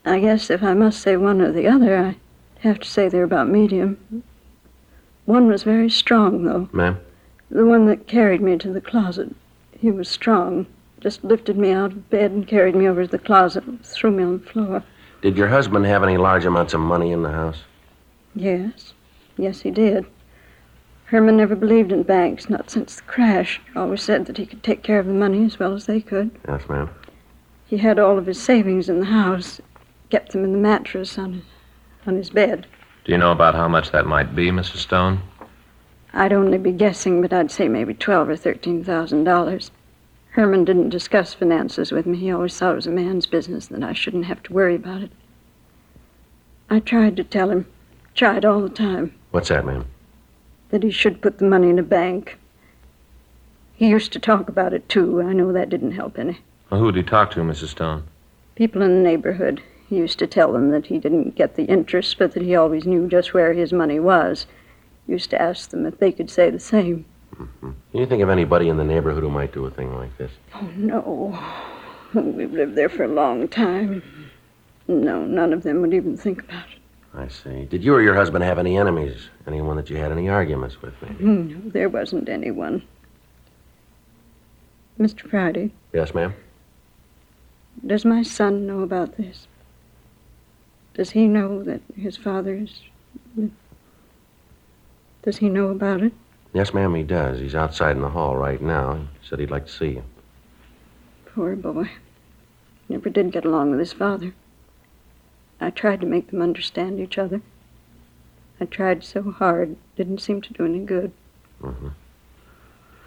I 0.05 0.21
guess 0.21 0.51
if 0.51 0.63
I 0.63 0.75
must 0.75 1.01
say 1.01 1.17
one 1.17 1.41
or 1.41 1.51
the 1.51 1.67
other, 1.67 1.97
I'd 1.97 2.17
have 2.61 2.79
to 2.79 2.89
say 2.89 3.09
they're 3.09 3.25
about 3.25 3.49
medium. 3.49 4.23
One 5.27 5.49
was 5.49 5.65
very 5.65 5.91
strong, 5.91 6.45
though. 6.45 6.69
Ma'am? 6.73 6.99
The 7.51 7.67
one 7.67 7.87
that 7.87 8.07
carried 8.07 8.41
me 8.41 8.57
to 8.59 8.73
the 8.73 8.81
closet. 8.81 9.35
He 9.79 9.91
was 9.91 10.09
strong. 10.09 10.67
Just 11.01 11.23
lifted 11.23 11.59
me 11.59 11.73
out 11.73 11.93
of 11.93 12.11
bed 12.11 12.31
and 12.31 12.47
carried 12.47 12.75
me 12.75 12.89
over 12.89 13.05
to 13.05 13.11
the 13.11 13.19
closet 13.19 13.65
and 13.65 13.85
threw 13.85 14.11
me 14.11 14.23
on 14.23 14.39
the 14.39 14.47
floor. 14.47 14.83
Did 15.23 15.37
your 15.37 15.49
husband 15.49 15.85
have 15.87 16.03
any 16.03 16.17
large 16.17 16.45
amounts 16.45 16.75
of 16.75 16.81
money 16.81 17.13
in 17.13 17.23
the 17.23 17.33
house? 17.33 17.65
Yes. 18.35 18.95
Yes, 19.37 19.61
he 19.61 19.71
did. 19.71 20.07
Herman 21.07 21.37
never 21.37 21.55
believed 21.55 21.93
in 21.93 22.03
banks, 22.03 22.49
not 22.49 22.71
since 22.71 22.97
the 22.97 23.03
crash. 23.03 23.61
Always 23.75 24.03
said 24.03 24.27
that 24.27 24.39
he 24.39 24.47
could 24.47 24.63
take 24.63 24.83
care 24.83 24.99
of 24.99 25.07
the 25.07 25.13
money 25.13 25.45
as 25.45 25.59
well 25.59 25.75
as 25.75 25.87
they 25.87 26.01
could. 26.01 26.31
Yes, 26.49 26.69
ma'am. 26.69 26.91
He 27.67 27.79
had 27.79 27.99
all 27.99 28.19
of 28.19 28.27
his 28.27 28.41
savings 28.41 28.89
in 28.89 29.01
the 29.01 29.07
house, 29.07 29.61
kept 30.11 30.33
them 30.33 30.45
in 30.45 30.53
the 30.53 30.59
mattress 30.59 31.19
on 31.19 31.33
his, 31.35 31.43
on 32.07 32.17
his 32.17 32.31
bed. 32.31 32.67
Do 33.07 33.13
you 33.13 33.19
know 33.19 33.31
about 33.31 33.55
how 33.55 33.69
much 33.69 33.93
that 33.93 34.05
might 34.07 34.35
be, 34.35 34.51
Mrs. 34.51 34.79
Stone? 34.79 35.23
I'd 36.13 36.33
only 36.33 36.59
be 36.59 36.73
guessing, 36.73 37.23
but 37.23 37.33
I'd 37.33 37.53
say 37.53 37.69
maybe 37.69 37.95
twelve 37.95 38.29
or 38.29 38.35
thirteen 38.35 38.83
thousand 38.83 39.23
dollars. 39.23 39.71
Herman 40.31 40.65
didn't 40.65 40.89
discuss 40.89 41.33
finances 41.33 41.93
with 41.93 42.05
me. 42.05 42.19
He 42.19 42.33
always 42.33 42.59
thought 42.59 42.73
it 42.73 42.75
was 42.75 42.89
a 42.89 42.91
man's 42.91 43.27
business, 43.27 43.69
that 43.69 43.85
I 43.85 43.93
shouldn't 43.93 44.25
have 44.25 44.43
to 44.43 44.53
worry 44.53 44.75
about 44.75 45.03
it. 45.03 45.13
I 46.69 46.81
tried 46.81 47.15
to 47.19 47.23
tell 47.23 47.49
him, 47.49 47.67
tried 48.17 48.45
all 48.45 48.61
the 48.61 48.69
time, 48.69 49.15
What's 49.31 49.51
that, 49.51 49.65
ma'am? 49.65 49.87
that 50.71 50.83
he 50.83 50.91
should 50.91 51.23
put 51.23 51.39
the 51.39 51.45
money 51.45 51.71
in 51.71 51.79
a 51.79 51.85
bank. 51.85 52.39
He 53.77 53.87
used 53.89 54.13
to 54.15 54.19
talk 54.19 54.49
about 54.49 54.73
it, 54.73 54.89
too. 54.89 55.23
I 55.23 55.33
know 55.33 55.53
that 55.53 55.71
didn't 55.71 55.93
help 55.93 56.19
any. 56.19 56.41
Well, 56.71 56.81
who 56.81 56.91
did 56.91 57.05
he 57.05 57.09
talk 57.09 57.31
to, 57.33 57.41
Mrs. 57.41 57.69
Stone? 57.69 58.03
People 58.57 58.83
in 58.83 58.97
the 58.97 59.09
neighborhood. 59.09 59.63
He 59.89 59.97
used 59.97 60.19
to 60.19 60.27
tell 60.27 60.53
them 60.53 60.71
that 60.71 60.87
he 60.87 60.99
didn't 60.99 61.37
get 61.37 61.55
the 61.55 61.65
interest, 61.65 62.19
but 62.19 62.33
that 62.33 62.43
he 62.43 62.57
always 62.57 62.87
knew 62.87 63.09
just 63.09 63.33
where 63.35 63.53
his 63.53 63.73
money 63.73 64.01
was. 64.01 64.47
He 65.07 65.13
Used 65.13 65.31
to 65.31 65.41
ask 65.41 65.71
them 65.71 65.87
if 65.87 65.99
they 65.99 66.11
could 66.13 66.29
say 66.31 66.51
the 66.51 66.59
same. 66.59 67.05
Mm-hmm. 67.37 67.71
Can 67.93 68.01
you 68.01 68.07
think 68.07 68.23
of 68.23 68.29
anybody 68.29 68.69
in 68.69 68.77
the 68.77 68.85
neighborhood 68.85 69.23
who 69.23 69.31
might 69.31 69.53
do 69.53 69.65
a 69.67 69.71
thing 69.71 69.95
like 69.97 70.17
this? 70.19 70.33
Oh, 70.55 70.71
no. 70.77 71.39
We've 72.15 72.53
lived 72.53 72.75
there 72.75 72.89
for 72.89 73.05
a 73.05 73.09
long 73.09 73.47
time. 73.47 74.03
No, 74.89 75.25
none 75.25 75.53
of 75.53 75.63
them 75.63 75.81
would 75.83 75.95
even 75.95 76.17
think 76.17 76.43
about 76.43 76.65
it. 76.71 76.79
I 77.15 77.29
see. 77.29 77.65
Did 77.67 77.83
you 77.85 77.95
or 77.95 78.03
your 78.03 78.15
husband 78.15 78.45
have 78.45 78.59
any 78.59 78.77
enemies? 78.77 79.29
Anyone 79.47 79.77
that 79.77 79.89
you 79.91 79.97
had 79.97 80.13
any 80.13 80.29
arguments 80.29 80.83
with, 80.83 80.95
maybe? 81.03 81.25
Mm, 81.25 81.65
no, 81.65 81.71
there 81.71 81.89
wasn't 81.89 82.29
anyone. 82.29 82.83
Mr. 84.99 85.29
Friday, 85.29 85.73
Yes, 85.93 86.15
ma'am? 86.15 86.35
does 87.87 88.05
my 88.05 88.23
son 88.23 88.67
know 88.67 88.81
about 88.81 89.17
this? 89.17 89.47
Does 90.97 91.11
he 91.11 91.29
know 91.29 91.63
that 91.63 91.83
his 91.95 92.17
father 92.17 92.55
is. 92.55 92.81
Does 95.23 95.37
he 95.37 95.51
know 95.51 95.69
about 95.69 96.03
it? 96.03 96.15
Yes, 96.55 96.73
ma'am, 96.73 96.95
he 96.95 97.03
does. 97.03 97.39
He's 97.39 97.55
outside 97.55 97.97
in 97.97 98.03
the 98.03 98.09
hall 98.09 98.35
right 98.35 98.63
now. 98.63 99.07
He 99.21 99.29
said 99.29 99.39
he'd 99.39 99.51
like 99.51 99.67
to 99.67 99.73
see 99.73 99.89
you. 99.89 100.05
Poor 101.27 101.55
boy. 101.55 101.91
Never 102.89 103.11
did 103.11 103.31
get 103.31 103.45
along 103.45 103.73
with 103.73 103.81
his 103.81 103.93
father. 103.93 104.35
I 105.61 105.69
tried 105.69 106.01
to 106.01 106.07
make 106.07 106.31
them 106.31 106.41
understand 106.41 106.99
each 106.99 107.19
other. 107.19 107.43
I 108.59 108.65
tried 108.65 109.05
so 109.05 109.23
hard, 109.33 109.77
didn't 109.97 110.23
seem 110.23 110.41
to 110.41 110.53
do 110.55 110.65
any 110.65 110.79
good. 110.79 111.13
Mm-hmm. 111.61 111.89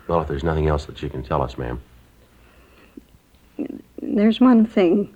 Well, 0.07 0.21
if 0.21 0.27
there's 0.27 0.43
nothing 0.43 0.67
else 0.67 0.85
that 0.85 1.01
you 1.01 1.09
can 1.09 1.23
tell 1.23 1.41
us, 1.41 1.57
ma'am. 1.57 1.81
There's 3.99 4.39
one 4.39 4.67
thing. 4.67 5.15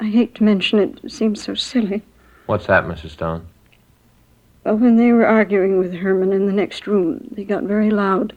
I 0.00 0.06
hate 0.06 0.34
to 0.36 0.44
mention 0.44 0.78
it, 0.78 1.00
it 1.02 1.12
seems 1.12 1.42
so 1.42 1.54
silly. 1.54 2.02
What's 2.46 2.66
that, 2.66 2.84
Mrs. 2.84 3.10
Stone? 3.10 3.46
Well, 4.64 4.76
when 4.76 4.96
they 4.96 5.12
were 5.12 5.26
arguing 5.26 5.78
with 5.78 5.94
Herman 5.94 6.32
in 6.32 6.46
the 6.46 6.52
next 6.52 6.86
room, 6.86 7.26
they 7.30 7.44
got 7.44 7.62
very 7.62 7.90
loud. 7.90 8.34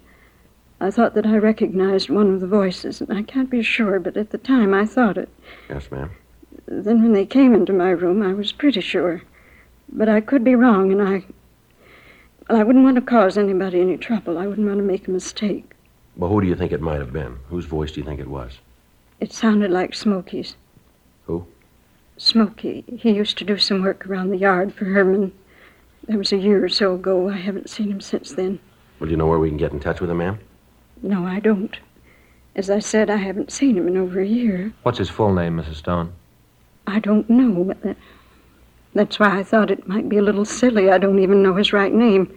I 0.80 0.92
thought 0.92 1.14
that 1.16 1.26
I 1.26 1.38
recognized 1.38 2.10
one 2.10 2.34
of 2.34 2.40
the 2.40 2.48
voices, 2.48 3.02
and 3.02 3.12
I 3.12 3.24
can't 3.24 3.50
be 3.50 3.64
sure, 3.64 4.00
but 4.00 4.16
at 4.16 4.30
the 4.30 4.38
time 4.38 4.74
I 4.74 4.86
thought 4.86 5.18
it. 5.18 5.30
Yes, 5.70 5.92
ma'am. 5.92 6.12
Then 6.68 7.02
when 7.02 7.14
they 7.14 7.26
came 7.26 7.54
into 7.54 7.74
my 7.74 7.90
room, 7.90 8.22
I 8.22 8.34
was 8.34 8.52
pretty 8.52 8.82
sure. 8.82 9.24
But 9.92 10.08
I 10.08 10.22
could 10.22 10.44
be 10.44 10.56
wrong, 10.56 10.92
and 10.92 11.02
I. 11.02 11.24
Well, 12.48 12.60
I 12.60 12.64
wouldn't 12.64 12.86
want 12.86 12.96
to 12.96 13.02
cause 13.02 13.38
anybody 13.38 13.82
any 13.82 13.98
trouble. 13.98 14.38
I 14.38 14.48
wouldn't 14.48 14.68
want 14.68 14.80
to 14.80 14.86
make 14.86 15.08
a 15.08 15.12
mistake. 15.12 15.74
Well, 16.16 16.30
who 16.30 16.42
do 16.42 16.48
you 16.48 16.56
think 16.56 16.72
it 16.72 16.82
might 16.82 17.00
have 17.00 17.12
been? 17.12 17.40
Whose 17.50 17.66
voice 17.66 17.92
do 17.92 18.02
you 18.02 18.06
think 18.06 18.20
it 18.20 18.30
was? 18.30 18.60
It 19.20 19.34
sounded 19.34 19.72
like 19.72 19.96
Smokey's. 19.96 20.56
Who? 21.30 21.46
Smokey. 22.18 22.84
He 22.98 23.12
used 23.12 23.38
to 23.38 23.44
do 23.44 23.60
some 23.60 23.84
work 23.84 24.08
around 24.08 24.32
the 24.32 24.38
yard 24.38 24.74
for 24.74 24.86
Herman. 24.86 25.32
That 26.08 26.18
was 26.18 26.34
a 26.34 26.38
year 26.38 26.66
or 26.66 26.70
so 26.70 26.96
ago. 26.96 27.30
I 27.30 27.38
haven't 27.38 27.70
seen 27.70 27.92
him 27.92 28.02
since 28.02 28.32
then. 28.32 28.60
Well, 29.00 29.06
do 29.06 29.12
you 29.12 29.18
know 29.18 29.28
where 29.28 29.38
we 29.38 29.50
can 29.50 29.58
get 29.58 29.72
in 29.72 29.80
touch 29.80 30.02
with 30.02 30.10
him, 30.10 30.18
ma'am? 30.18 30.40
No, 31.04 31.28
I 31.28 31.40
don't. 31.40 31.78
As 32.56 32.72
I 32.72 32.80
said, 32.80 33.12
I 33.12 33.18
haven't 33.18 33.52
seen 33.52 33.78
him 33.78 33.88
in 33.88 33.96
over 33.96 34.20
a 34.20 34.26
year. 34.26 34.74
What's 34.82 34.98
his 34.98 35.12
full 35.12 35.32
name, 35.32 35.58
Mrs. 35.58 35.76
Stone? 35.76 36.14
I 36.88 36.98
don't 36.98 37.30
know, 37.30 37.64
but 37.64 37.80
that, 37.84 37.98
that's 38.96 39.20
why 39.20 39.38
I 39.38 39.44
thought 39.44 39.70
it 39.70 39.88
might 39.88 40.10
be 40.10 40.18
a 40.18 40.24
little 40.24 40.46
silly. 40.46 40.90
I 40.90 40.98
don't 40.98 41.20
even 41.20 41.44
know 41.44 41.54
his 41.54 41.74
right 41.74 41.94
name. 41.94 42.36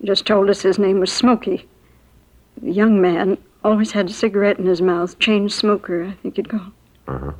He 0.00 0.08
just 0.08 0.26
told 0.26 0.50
us 0.50 0.62
his 0.62 0.80
name 0.80 0.98
was 0.98 1.12
Smokey. 1.12 1.64
The 2.60 2.72
young 2.72 3.00
man 3.00 3.38
always 3.62 3.92
had 3.92 4.10
a 4.10 4.12
cigarette 4.12 4.58
in 4.58 4.66
his 4.66 4.82
mouth, 4.82 5.16
chain 5.20 5.48
smoker, 5.48 6.02
I 6.04 6.14
think 6.22 6.36
you'd 6.36 6.48
call. 6.48 6.72
Uh-huh. 7.06 7.32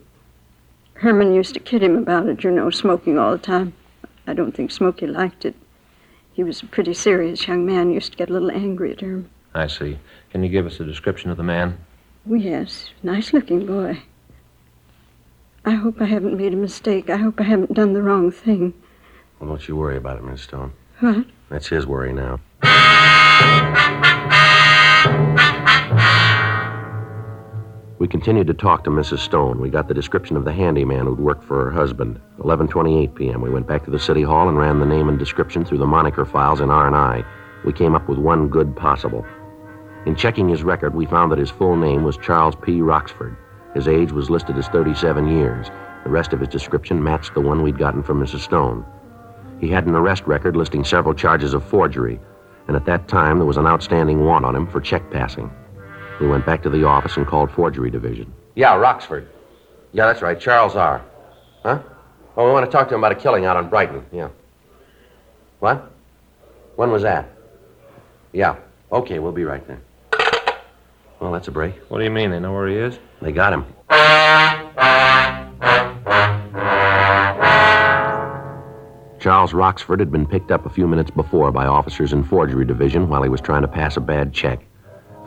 Herman 1.07 1.33
used 1.33 1.55
to 1.55 1.61
kid 1.61 1.85
him 1.85 1.97
about 1.97 2.27
it, 2.27 2.43
you 2.43 2.51
know, 2.51 2.69
smoking 2.69 3.17
all 3.17 3.31
the 3.31 3.39
time. 3.39 3.75
I 4.27 4.35
don't 4.35 4.51
think 4.51 4.73
Smokey 4.73 5.07
liked 5.07 5.45
it. 5.45 5.55
He 6.33 6.43
was 6.43 6.65
a 6.65 6.67
pretty 6.67 6.95
serious 6.95 7.47
young 7.47 7.65
man, 7.65 7.93
used 7.93 8.11
to 8.11 8.19
get 8.19 8.29
a 8.29 8.33
little 8.33 8.51
angry 8.51 8.91
at 8.91 9.01
Herman. 9.01 9.31
I 9.55 9.69
see. 9.69 10.01
Can 10.31 10.43
you 10.43 10.49
give 10.49 10.67
us 10.67 10.81
a 10.81 10.85
description 10.85 11.31
of 11.31 11.37
the 11.37 11.45
man? 11.45 11.79
Oh, 12.29 12.35
yes, 12.35 12.91
nice 13.05 13.33
looking 13.33 13.67
boy. 13.67 14.03
I 15.65 15.75
hope 15.75 16.01
I 16.01 16.07
haven't 16.07 16.37
made 16.37 16.53
a 16.53 16.57
mistake. 16.57 17.09
I 17.09 17.19
hope 17.19 17.41
I 17.41 17.45
haven't 17.45 17.75
done 17.75 17.93
the 17.93 18.03
wrong 18.03 18.33
thing. 18.33 18.75
Well, 19.39 19.51
don't 19.51 19.69
you 19.69 19.77
worry 19.77 19.97
about 19.97 20.19
it, 20.19 20.25
Miss 20.25 20.43
Stone. 20.43 20.73
What? 20.99 21.25
That's 21.51 21.69
his 21.69 21.87
worry 21.87 22.13
now. 22.13 22.41
We 27.99 28.07
continued 28.07 28.47
to 28.49 28.55
talk 28.55 28.85
to 28.85 28.91
Mrs. 28.91 29.21
Stone. 29.21 29.59
We 29.59 29.71
got 29.71 29.89
the 29.89 29.95
description 29.95 30.37
of 30.37 30.45
the 30.45 30.53
handyman 30.53 31.07
who'd 31.07 31.19
worked 31.19 31.43
for 31.43 31.65
her 31.65 31.71
husband. 31.71 32.21
11:28 32.41 33.15
p.m. 33.15 33.41
We 33.41 33.49
went 33.49 33.67
back 33.67 33.87
to 33.87 33.91
the 33.91 33.99
city 33.99 34.21
hall 34.21 34.51
and 34.51 34.59
ran 34.59 34.81
the 34.81 34.85
name 34.85 35.09
and 35.09 35.19
description 35.19 35.65
through 35.65 35.79
the 35.79 35.87
moniker 35.87 36.27
files 36.27 36.61
in 36.61 36.71
R&I. 36.71 37.25
We 37.65 37.73
came 37.73 37.95
up 37.95 38.07
with 38.07 38.19
one 38.19 38.49
good 38.49 38.77
possible. 38.77 39.25
In 40.05 40.15
checking 40.15 40.47
his 40.47 40.63
record, 40.63 40.95
we 40.95 41.07
found 41.07 41.33
that 41.33 41.39
his 41.39 41.51
full 41.51 41.75
name 41.75 42.05
was 42.05 42.19
Charles 42.19 42.55
P. 42.55 42.83
Roxford. 42.83 43.35
His 43.73 43.89
age 43.89 44.13
was 44.13 44.29
listed 44.29 44.59
as 44.59 44.69
37 44.69 45.29
years. 45.29 45.71
The 46.05 46.11
rest 46.11 46.35
of 46.35 46.41
his 46.41 46.51
description 46.51 47.03
matched 47.03 47.33
the 47.33 47.41
one 47.41 47.63
we'd 47.63 47.79
gotten 47.79 48.03
from 48.03 48.21
Mrs. 48.21 48.41
Stone. 48.41 48.85
He 49.59 49.69
had 49.69 49.87
an 49.87 49.95
arrest 49.95 50.27
record 50.27 50.55
listing 50.55 50.85
several 50.85 51.15
charges 51.15 51.55
of 51.55 51.65
forgery, 51.65 52.21
and 52.69 52.77
at 52.77 52.85
that 52.85 53.09
time 53.09 53.39
there 53.39 53.47
was 53.47 53.57
an 53.57 53.67
outstanding 53.67 54.21
warrant 54.21 54.45
on 54.45 54.55
him 54.55 54.67
for 54.67 54.83
check 54.83 55.11
passing. 55.11 55.51
We 56.21 56.29
went 56.29 56.47
back 56.47 56.63
to 56.63 56.71
the 56.71 56.85
office 56.85 57.17
and 57.17 57.27
called 57.27 57.51
Forgery 57.51 57.91
Division. 57.91 58.33
Yeah, 58.55 58.75
Roxford. 58.77 59.29
Yeah, 59.93 60.07
that's 60.07 60.23
right. 60.23 60.39
Charles 60.39 60.75
R. 60.75 61.05
Huh? 61.63 61.83
Oh, 62.37 62.47
we 62.47 62.53
want 62.53 62.65
to 62.65 62.71
talk 62.71 62.89
to 62.89 62.95
him 62.95 63.01
about 63.01 63.13
a 63.13 63.21
killing 63.21 63.45
out 63.45 63.57
on 63.57 63.69
Brighton. 63.69 64.05
Yeah. 64.13 64.29
What? 65.61 65.91
When 66.77 66.91
was 66.91 67.03
that? 67.03 67.29
Yeah. 68.33 68.57
Okay, 68.93 69.19
we'll 69.19 69.33
be 69.33 69.45
right 69.45 69.67
there. 69.67 69.81
Well, 71.21 71.33
that's 71.33 71.49
a 71.49 71.51
break. 71.51 71.75
What 71.89 71.99
do 71.99 72.05
you 72.05 72.11
mean? 72.11 72.31
They 72.31 72.41
know 72.41 72.53
where 72.53 72.69
he 72.69 72.77
is? 72.77 72.99
They 73.23 73.33
got 73.33 73.53
him. 73.53 73.65
Charles 79.19 79.53
Roxford 79.53 79.99
had 79.99 80.13
been 80.13 80.27
picked 80.27 80.51
up 80.51 80.67
a 80.67 80.71
few 80.71 80.87
minutes 80.87 81.11
before 81.11 81.51
by 81.51 81.67
officers 81.67 82.13
in 82.13 82.23
Forgery 82.23 82.65
Division 82.65 83.09
while 83.09 83.23
he 83.23 83.29
was 83.29 83.41
trying 83.41 83.63
to 83.63 83.69
pass 83.69 83.97
a 83.97 84.01
bad 84.01 84.33
check. 84.33 84.61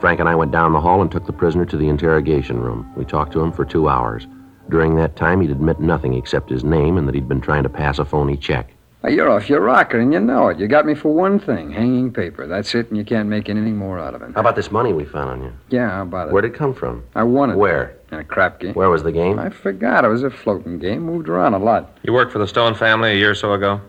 Frank 0.00 0.18
and 0.18 0.28
I 0.28 0.34
went 0.34 0.50
down 0.50 0.72
the 0.72 0.80
hall 0.80 1.02
and 1.02 1.10
took 1.10 1.26
the 1.26 1.32
prisoner 1.32 1.66
to 1.66 1.76
the 1.76 1.88
interrogation 1.88 2.58
room. 2.58 2.90
We 2.96 3.04
talked 3.04 3.32
to 3.32 3.40
him 3.40 3.52
for 3.52 3.66
two 3.66 3.88
hours. 3.88 4.26
During 4.70 4.96
that 4.96 5.14
time, 5.14 5.42
he'd 5.42 5.50
admit 5.50 5.78
nothing 5.78 6.14
except 6.14 6.48
his 6.48 6.64
name 6.64 6.96
and 6.96 7.06
that 7.06 7.14
he'd 7.14 7.28
been 7.28 7.40
trying 7.40 7.64
to 7.64 7.68
pass 7.68 7.98
a 7.98 8.04
phony 8.04 8.36
check. 8.36 8.72
Well, 9.02 9.12
you're 9.12 9.30
off 9.30 9.48
your 9.48 9.60
rocker, 9.60 9.98
and 9.98 10.12
you 10.12 10.20
know 10.20 10.48
it. 10.48 10.58
You 10.58 10.68
got 10.68 10.84
me 10.84 10.94
for 10.94 11.12
one 11.12 11.38
thing 11.38 11.70
hanging 11.70 12.12
paper. 12.12 12.46
That's 12.46 12.74
it, 12.74 12.88
and 12.88 12.98
you 12.98 13.04
can't 13.04 13.28
make 13.28 13.48
anything 13.48 13.76
more 13.76 13.98
out 13.98 14.14
of 14.14 14.20
it. 14.22 14.32
How 14.34 14.40
about 14.40 14.56
this 14.56 14.70
money 14.70 14.92
we 14.92 15.04
found 15.06 15.30
on 15.30 15.42
you? 15.42 15.52
Yeah, 15.70 15.88
how 15.90 16.02
about 16.02 16.28
it? 16.28 16.32
Where'd 16.32 16.44
it 16.44 16.54
come 16.54 16.74
from? 16.74 17.02
I 17.14 17.22
won 17.22 17.50
it. 17.50 17.56
Where? 17.56 17.96
In 18.12 18.18
a 18.18 18.24
crap 18.24 18.60
game. 18.60 18.74
Where 18.74 18.90
was 18.90 19.02
the 19.02 19.12
game? 19.12 19.38
I 19.38 19.48
forgot. 19.48 20.04
It 20.04 20.08
was 20.08 20.22
a 20.22 20.30
floating 20.30 20.78
game. 20.78 21.00
Moved 21.02 21.28
around 21.30 21.54
a 21.54 21.58
lot. 21.58 21.96
You 22.02 22.12
worked 22.12 22.30
for 22.32 22.38
the 22.38 22.46
Stone 22.46 22.74
family 22.74 23.12
a 23.12 23.14
year 23.14 23.30
or 23.30 23.34
so 23.34 23.54
ago? 23.54 23.80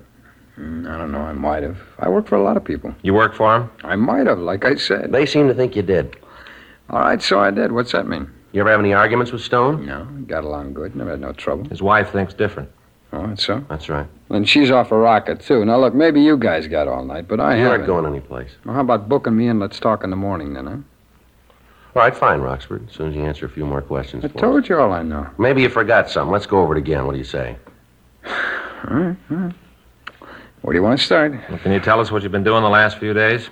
Mm, 0.61 0.87
I 0.89 0.97
don't 0.97 1.11
know. 1.11 1.21
I 1.21 1.33
might 1.33 1.63
have. 1.63 1.77
I 1.99 2.07
worked 2.09 2.29
for 2.29 2.35
a 2.35 2.43
lot 2.43 2.55
of 2.57 2.63
people. 2.63 2.93
You 3.01 3.13
worked 3.13 3.35
for 3.35 3.55
him? 3.55 3.69
I 3.83 3.95
might 3.95 4.27
have, 4.27 4.39
like 4.39 4.63
I 4.63 4.75
said. 4.75 5.11
They 5.11 5.25
seem 5.25 5.47
to 5.47 5.53
think 5.53 5.75
you 5.75 5.81
did. 5.81 6.15
All 6.89 6.99
right, 6.99 7.21
so 7.21 7.39
I 7.39 7.51
did. 7.51 7.71
What's 7.71 7.93
that 7.93 8.07
mean? 8.07 8.29
You 8.51 8.61
ever 8.61 8.69
have 8.69 8.79
any 8.81 8.93
arguments 8.93 9.31
with 9.31 9.41
Stone? 9.41 9.85
No, 9.85 10.05
got 10.27 10.43
along 10.43 10.73
good. 10.73 10.95
Never 10.95 11.11
had 11.11 11.21
no 11.21 11.31
trouble. 11.33 11.67
His 11.69 11.81
wife 11.81 12.11
thinks 12.11 12.33
different. 12.33 12.69
Oh, 13.13 13.25
that's 13.27 13.45
so? 13.45 13.63
That's 13.69 13.89
right. 13.89 14.07
And 14.29 14.47
she's 14.47 14.71
off 14.71 14.91
a 14.91 14.97
rocket, 14.97 15.41
too. 15.41 15.65
Now, 15.65 15.77
look, 15.79 15.93
maybe 15.93 16.21
you 16.21 16.37
guys 16.37 16.67
got 16.67 16.87
all 16.87 17.03
night, 17.03 17.27
but 17.27 17.39
I 17.39 17.55
you 17.55 17.63
haven't. 17.63 17.71
aren't 17.71 17.87
going 17.87 18.05
anyplace. 18.05 18.51
Well, 18.65 18.75
how 18.75 18.81
about 18.81 19.09
booking 19.09 19.35
me 19.35 19.47
and 19.47 19.59
let's 19.59 19.79
talk 19.79 20.03
in 20.03 20.09
the 20.09 20.15
morning, 20.15 20.53
then, 20.53 20.65
huh? 20.67 20.77
All 21.95 22.03
right, 22.03 22.15
fine, 22.15 22.39
Roxford. 22.39 22.87
As 22.89 22.95
soon 22.95 23.09
as 23.09 23.15
you 23.15 23.23
answer 23.23 23.45
a 23.45 23.49
few 23.49 23.65
more 23.65 23.81
questions. 23.81 24.23
I 24.23 24.29
for 24.29 24.37
told 24.37 24.63
us. 24.63 24.69
you 24.69 24.77
all 24.79 24.93
I 24.93 25.01
know. 25.03 25.27
Maybe 25.37 25.61
you 25.61 25.69
forgot 25.69 26.09
something. 26.09 26.31
Let's 26.31 26.45
go 26.45 26.61
over 26.61 26.75
it 26.75 26.79
again. 26.79 27.05
What 27.05 27.13
do 27.13 27.17
you 27.17 27.23
say? 27.25 27.57
All 28.25 28.95
right, 28.97 29.15
all 29.29 29.37
right. 29.37 29.53
Where 30.61 30.73
do 30.73 30.77
you 30.77 30.83
want 30.83 30.99
to 30.99 31.05
start? 31.05 31.31
Well, 31.49 31.57
can 31.59 31.71
you 31.71 31.79
tell 31.79 31.99
us 31.99 32.11
what 32.11 32.23
you've 32.23 32.31
been 32.31 32.43
doing 32.43 32.61
the 32.63 32.69
last 32.69 32.97
few 32.99 33.13
days? 33.13 33.49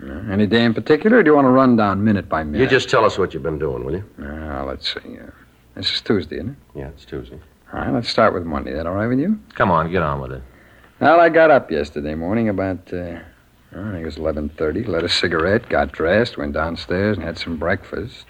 Uh, 0.00 0.12
Any 0.30 0.46
day 0.46 0.64
in 0.64 0.74
particular, 0.74 1.18
or 1.18 1.22
do 1.22 1.30
you 1.30 1.34
want 1.34 1.46
to 1.46 1.50
run 1.50 1.74
down 1.76 2.04
minute 2.04 2.28
by 2.28 2.44
minute? 2.44 2.60
You 2.60 2.68
just 2.68 2.88
tell 2.88 3.04
us 3.04 3.18
what 3.18 3.34
you've 3.34 3.42
been 3.42 3.58
doing, 3.58 3.84
will 3.84 3.94
you? 3.94 4.04
Uh, 4.22 4.64
let's 4.64 4.92
see. 4.94 5.18
Uh, 5.18 5.30
this 5.74 5.92
is 5.92 6.00
Tuesday, 6.00 6.36
isn't 6.36 6.50
it? 6.50 6.56
Yeah, 6.78 6.88
it's 6.88 7.04
Tuesday. 7.04 7.40
All 7.72 7.80
right, 7.80 7.92
let's 7.92 8.08
start 8.08 8.32
with 8.34 8.44
Monday. 8.44 8.72
That 8.72 8.86
all 8.86 8.94
right 8.94 9.08
with 9.08 9.18
you? 9.18 9.40
Come 9.56 9.70
on, 9.70 9.90
get 9.90 10.02
on 10.02 10.20
with 10.20 10.32
it. 10.32 10.42
Well, 11.00 11.18
I 11.20 11.28
got 11.28 11.50
up 11.50 11.70
yesterday 11.70 12.14
morning 12.14 12.48
about, 12.48 12.92
uh, 12.92 13.18
I 13.72 13.90
think 13.92 14.02
it 14.02 14.04
was 14.04 14.16
11.30, 14.16 14.86
lit 14.86 15.04
a 15.04 15.08
cigarette, 15.08 15.68
got 15.68 15.92
dressed, 15.92 16.38
went 16.38 16.52
downstairs 16.52 17.16
and 17.16 17.26
had 17.26 17.38
some 17.38 17.56
breakfast. 17.56 18.24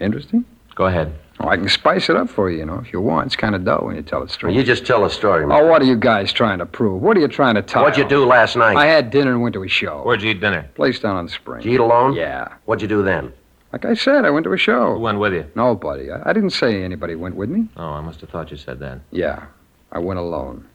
Interesting? 0.00 0.44
Go 0.74 0.86
ahead. 0.86 1.14
Oh, 1.40 1.48
I 1.48 1.56
can 1.56 1.68
spice 1.68 2.08
it 2.08 2.16
up 2.16 2.30
for 2.30 2.48
you, 2.50 2.58
you 2.58 2.64
know, 2.66 2.78
if 2.78 2.92
you 2.92 3.00
want. 3.00 3.26
It's 3.26 3.36
kind 3.36 3.54
of 3.54 3.64
dull 3.64 3.86
when 3.86 3.96
you 3.96 4.02
tell 4.02 4.22
it 4.22 4.30
straight. 4.30 4.54
You 4.54 4.62
just 4.62 4.86
tell 4.86 5.04
a 5.04 5.10
story, 5.10 5.44
Mr. 5.44 5.60
Oh, 5.60 5.66
what 5.66 5.82
are 5.82 5.84
you 5.84 5.96
guys 5.96 6.32
trying 6.32 6.58
to 6.60 6.66
prove? 6.66 7.02
What 7.02 7.16
are 7.16 7.20
you 7.20 7.28
trying 7.28 7.56
to 7.56 7.62
tell? 7.62 7.82
What'd 7.82 7.98
you 7.98 8.08
do 8.08 8.24
last 8.24 8.56
night? 8.56 8.76
I 8.76 8.86
had 8.86 9.10
dinner 9.10 9.32
and 9.32 9.42
went 9.42 9.52
to 9.54 9.62
a 9.64 9.68
show. 9.68 10.02
Where'd 10.04 10.22
you 10.22 10.30
eat 10.30 10.40
dinner? 10.40 10.68
Place 10.76 11.00
down 11.00 11.16
on 11.16 11.26
the 11.26 11.32
spring. 11.32 11.62
Did 11.62 11.68
you 11.68 11.74
eat 11.74 11.80
alone? 11.80 12.14
Yeah. 12.14 12.54
What'd 12.66 12.82
you 12.82 12.88
do 12.88 13.02
then? 13.02 13.32
Like 13.72 13.84
I 13.84 13.94
said, 13.94 14.24
I 14.24 14.30
went 14.30 14.44
to 14.44 14.52
a 14.52 14.56
show. 14.56 14.94
Who 14.94 15.00
went 15.00 15.18
with 15.18 15.32
you? 15.32 15.46
Nobody. 15.56 16.10
I, 16.12 16.30
I 16.30 16.32
didn't 16.32 16.50
say 16.50 16.84
anybody 16.84 17.16
went 17.16 17.34
with 17.34 17.50
me. 17.50 17.68
Oh, 17.76 17.82
I 17.90 18.00
must 18.00 18.20
have 18.20 18.30
thought 18.30 18.52
you 18.52 18.56
said 18.56 18.78
that. 18.78 19.00
Yeah. 19.10 19.46
I 19.90 19.98
went 19.98 20.20
alone. 20.20 20.68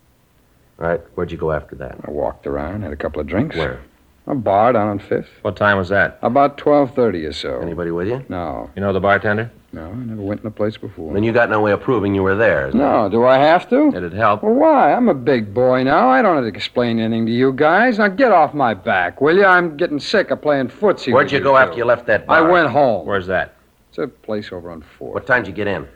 All 0.82 0.88
right, 0.88 1.02
where'd 1.16 1.32
you 1.32 1.38
go 1.38 1.52
after 1.54 1.76
that? 1.78 1.98
I 2.06 2.12
walked 2.12 2.46
around, 2.48 2.84
had 2.84 2.92
a 2.92 2.98
couple 2.98 3.22
of 3.22 3.28
drinks. 3.28 3.56
Where? 3.56 3.80
A 4.28 4.36
bar 4.36 4.74
down 4.74 4.88
on 4.90 5.00
Fifth. 5.00 5.30
What 5.42 5.56
time 5.56 5.78
was 5.78 5.90
that? 5.90 6.20
About 6.22 6.58
twelve 6.58 6.94
thirty 6.94 7.26
or 7.26 7.34
so. 7.34 7.60
Anybody 7.62 7.92
with 7.92 8.08
you? 8.08 8.24
No, 8.30 8.70
You 8.76 8.82
know 8.82 8.94
the 8.94 9.00
bartender? 9.00 9.52
No, 9.72 9.86
I 9.92 9.96
never 9.96 10.22
went 10.22 10.40
in 10.42 10.44
the 10.46 10.52
place 10.52 10.78
before. 10.78 11.14
Then 11.14 11.24
you 11.24 11.32
got 11.32 11.50
no 11.50 11.62
way 11.62 11.72
of 11.72 11.82
proving 11.82 12.16
you 12.16 12.24
were 12.24 12.36
there. 12.36 12.72
No, 12.72 13.08
do 13.10 13.26
I 13.26 13.38
have 13.38 13.70
to? 13.70 13.90
It'd 13.96 14.14
help. 14.14 14.42
Well, 14.44 14.54
why? 14.54 14.94
I'm 14.94 15.10
a 15.10 15.14
big 15.14 15.54
boy 15.54 15.84
now. 15.84 16.10
I 16.10 16.22
don't 16.22 16.36
have 16.36 16.44
to 16.44 16.48
explain 16.48 17.00
anything 17.00 17.26
to 17.28 17.32
you 17.32 17.54
guys. 17.54 18.00
Now 18.00 18.08
get 18.08 18.32
off 18.32 18.54
my 18.54 18.74
back, 18.74 19.22
will 19.22 19.36
you? 19.36 19.46
I'm 19.46 19.78
getting 19.78 20.00
sick 20.00 20.32
of 20.32 20.42
playing 20.42 20.70
footsie. 20.70 21.14
Where'd 21.14 21.26
with 21.28 21.34
you 21.34 21.40
go 21.42 21.56
after 21.58 21.78
you 21.78 21.86
left 21.86 22.08
that 22.08 22.26
bar? 22.26 22.38
I 22.38 22.42
went 22.52 22.70
home. 22.70 23.06
Where's 23.06 23.28
that? 23.28 23.56
It's 23.90 23.98
a 24.00 24.08
place 24.08 24.52
over 24.52 24.72
on 24.72 24.82
Fourth. 24.98 25.14
What 25.14 25.28
time'd 25.28 25.48
you 25.48 25.54
get 25.54 25.68
in? 25.68 25.88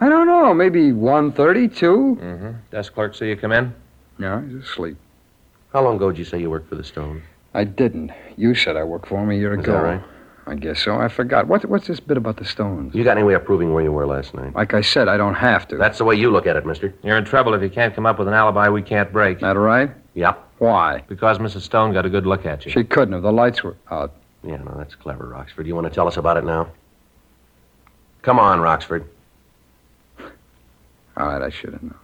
I 0.00 0.08
don't 0.08 0.26
know. 0.26 0.52
Maybe 0.52 0.92
one 0.92 1.32
thirty-two. 1.32 2.18
Mm-hmm. 2.20 2.50
Desk 2.70 2.92
clerk 2.92 3.14
see 3.14 3.28
you 3.28 3.36
come 3.36 3.52
in? 3.52 3.74
No, 4.18 4.40
he's 4.40 4.62
asleep. 4.64 4.96
How 5.72 5.82
long 5.82 5.96
ago 5.96 6.10
did 6.10 6.18
you 6.18 6.24
say 6.24 6.40
you 6.40 6.50
worked 6.50 6.68
for 6.68 6.74
the 6.74 6.84
Stones? 6.84 7.22
I 7.54 7.64
didn't. 7.64 8.10
You 8.36 8.54
said 8.54 8.76
I 8.76 8.84
worked 8.84 9.08
for 9.08 9.22
him 9.22 9.30
a 9.30 9.34
year 9.34 9.54
Is 9.54 9.60
ago. 9.60 9.72
that 9.72 9.78
right? 9.82 10.02
I 10.48 10.54
guess 10.54 10.80
so. 10.80 10.96
I 10.96 11.08
forgot. 11.08 11.48
What, 11.48 11.64
what's 11.64 11.88
this 11.88 11.98
bit 11.98 12.16
about 12.16 12.36
the 12.36 12.44
Stones? 12.44 12.94
You 12.94 13.02
got 13.02 13.16
any 13.16 13.26
way 13.26 13.34
of 13.34 13.44
proving 13.44 13.72
where 13.72 13.82
you 13.82 13.90
were 13.90 14.06
last 14.06 14.32
night? 14.32 14.54
Like 14.54 14.74
I 14.74 14.80
said, 14.80 15.08
I 15.08 15.16
don't 15.16 15.34
have 15.34 15.66
to. 15.68 15.76
That's 15.76 15.98
the 15.98 16.04
way 16.04 16.14
you 16.14 16.30
look 16.30 16.46
at 16.46 16.54
it, 16.54 16.64
mister. 16.64 16.94
You're 17.02 17.16
in 17.16 17.24
trouble 17.24 17.54
if 17.54 17.62
you 17.62 17.68
can't 17.68 17.94
come 17.94 18.06
up 18.06 18.18
with 18.18 18.28
an 18.28 18.34
alibi 18.34 18.68
we 18.68 18.82
can't 18.82 19.12
break. 19.12 19.40
that 19.40 19.56
right? 19.56 19.90
Yep. 20.14 20.42
Why? 20.58 21.02
Because 21.08 21.38
Mrs. 21.38 21.62
Stone 21.62 21.92
got 21.92 22.06
a 22.06 22.08
good 22.08 22.26
look 22.26 22.46
at 22.46 22.64
you. 22.64 22.70
She 22.70 22.84
couldn't 22.84 23.12
have. 23.12 23.22
The 23.22 23.32
lights 23.32 23.64
were 23.64 23.76
out. 23.90 24.12
Yeah, 24.44 24.58
no, 24.58 24.74
that's 24.78 24.94
clever, 24.94 25.26
Roxford. 25.26 25.66
You 25.66 25.74
want 25.74 25.88
to 25.88 25.92
tell 25.92 26.06
us 26.06 26.16
about 26.16 26.36
it 26.36 26.44
now? 26.44 26.68
Come 28.22 28.38
on, 28.38 28.60
Roxford. 28.60 29.04
All 31.16 31.26
right, 31.26 31.42
I 31.42 31.50
should 31.50 31.72
have 31.72 31.82
known. 31.82 31.98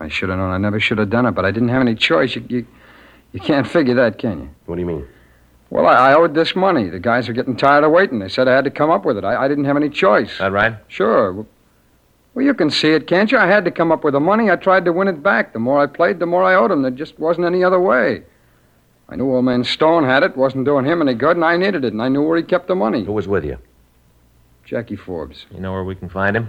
I 0.00 0.08
should 0.08 0.30
have 0.30 0.38
known. 0.38 0.50
I 0.50 0.58
never 0.58 0.80
should 0.80 0.98
have 0.98 1.10
done 1.10 1.26
it, 1.26 1.32
but 1.32 1.44
I 1.44 1.50
didn't 1.50 1.68
have 1.68 1.82
any 1.82 1.94
choice. 1.94 2.34
You, 2.34 2.44
you, 2.48 2.66
you 3.32 3.40
can't 3.40 3.66
figure 3.66 3.94
that, 3.94 4.18
can 4.18 4.40
you? 4.40 4.50
What 4.66 4.76
do 4.76 4.80
you 4.80 4.86
mean? 4.86 5.06
Well, 5.70 5.86
I, 5.86 6.10
I 6.10 6.14
owed 6.14 6.34
this 6.34 6.54
money. 6.54 6.88
The 6.88 7.00
guys 7.00 7.26
were 7.26 7.34
getting 7.34 7.56
tired 7.56 7.84
of 7.84 7.90
waiting. 7.90 8.18
They 8.18 8.28
said 8.28 8.48
I 8.48 8.54
had 8.54 8.64
to 8.64 8.70
come 8.70 8.90
up 8.90 9.04
with 9.04 9.18
it. 9.18 9.24
I, 9.24 9.44
I 9.44 9.48
didn't 9.48 9.64
have 9.64 9.76
any 9.76 9.90
choice. 9.90 10.38
That 10.38 10.52
right? 10.52 10.76
Sure. 10.88 11.46
Well, 12.34 12.44
you 12.44 12.54
can 12.54 12.70
see 12.70 12.90
it, 12.90 13.06
can't 13.06 13.30
you? 13.30 13.38
I 13.38 13.46
had 13.46 13.64
to 13.64 13.70
come 13.70 13.92
up 13.92 14.04
with 14.04 14.14
the 14.14 14.20
money. 14.20 14.50
I 14.50 14.56
tried 14.56 14.84
to 14.86 14.92
win 14.92 15.08
it 15.08 15.22
back. 15.22 15.52
The 15.52 15.58
more 15.58 15.80
I 15.80 15.86
played, 15.86 16.18
the 16.18 16.26
more 16.26 16.42
I 16.42 16.54
owed 16.54 16.70
him. 16.70 16.82
There 16.82 16.90
just 16.90 17.18
wasn't 17.18 17.46
any 17.46 17.62
other 17.62 17.80
way. 17.80 18.22
I 19.08 19.16
knew 19.16 19.30
old 19.30 19.44
man 19.44 19.64
Stone 19.64 20.04
had 20.04 20.22
it, 20.22 20.32
It 20.32 20.36
wasn't 20.36 20.64
doing 20.64 20.84
him 20.84 21.02
any 21.02 21.14
good, 21.14 21.36
and 21.36 21.44
I 21.44 21.56
needed 21.56 21.84
it, 21.84 21.92
and 21.92 22.02
I 22.02 22.08
knew 22.08 22.22
where 22.22 22.38
he 22.38 22.42
kept 22.42 22.68
the 22.68 22.74
money. 22.74 23.04
Who 23.04 23.12
was 23.12 23.28
with 23.28 23.44
you? 23.44 23.58
Jackie 24.64 24.96
Forbes. 24.96 25.46
You 25.50 25.60
know 25.60 25.72
where 25.72 25.84
we 25.84 25.94
can 25.94 26.08
find 26.08 26.36
him? 26.36 26.48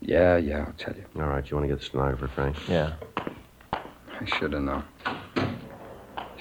Yeah, 0.00 0.36
yeah, 0.36 0.64
I'll 0.66 0.74
tell 0.76 0.94
you. 0.94 1.04
All 1.16 1.28
right, 1.28 1.48
you 1.48 1.56
want 1.56 1.64
to 1.64 1.68
get 1.68 1.78
the 1.78 1.86
stenographer, 1.86 2.28
Frank? 2.28 2.56
Yeah. 2.68 2.94
I 3.72 4.26
should 4.26 4.52
have 4.52 4.62
known. 4.62 4.84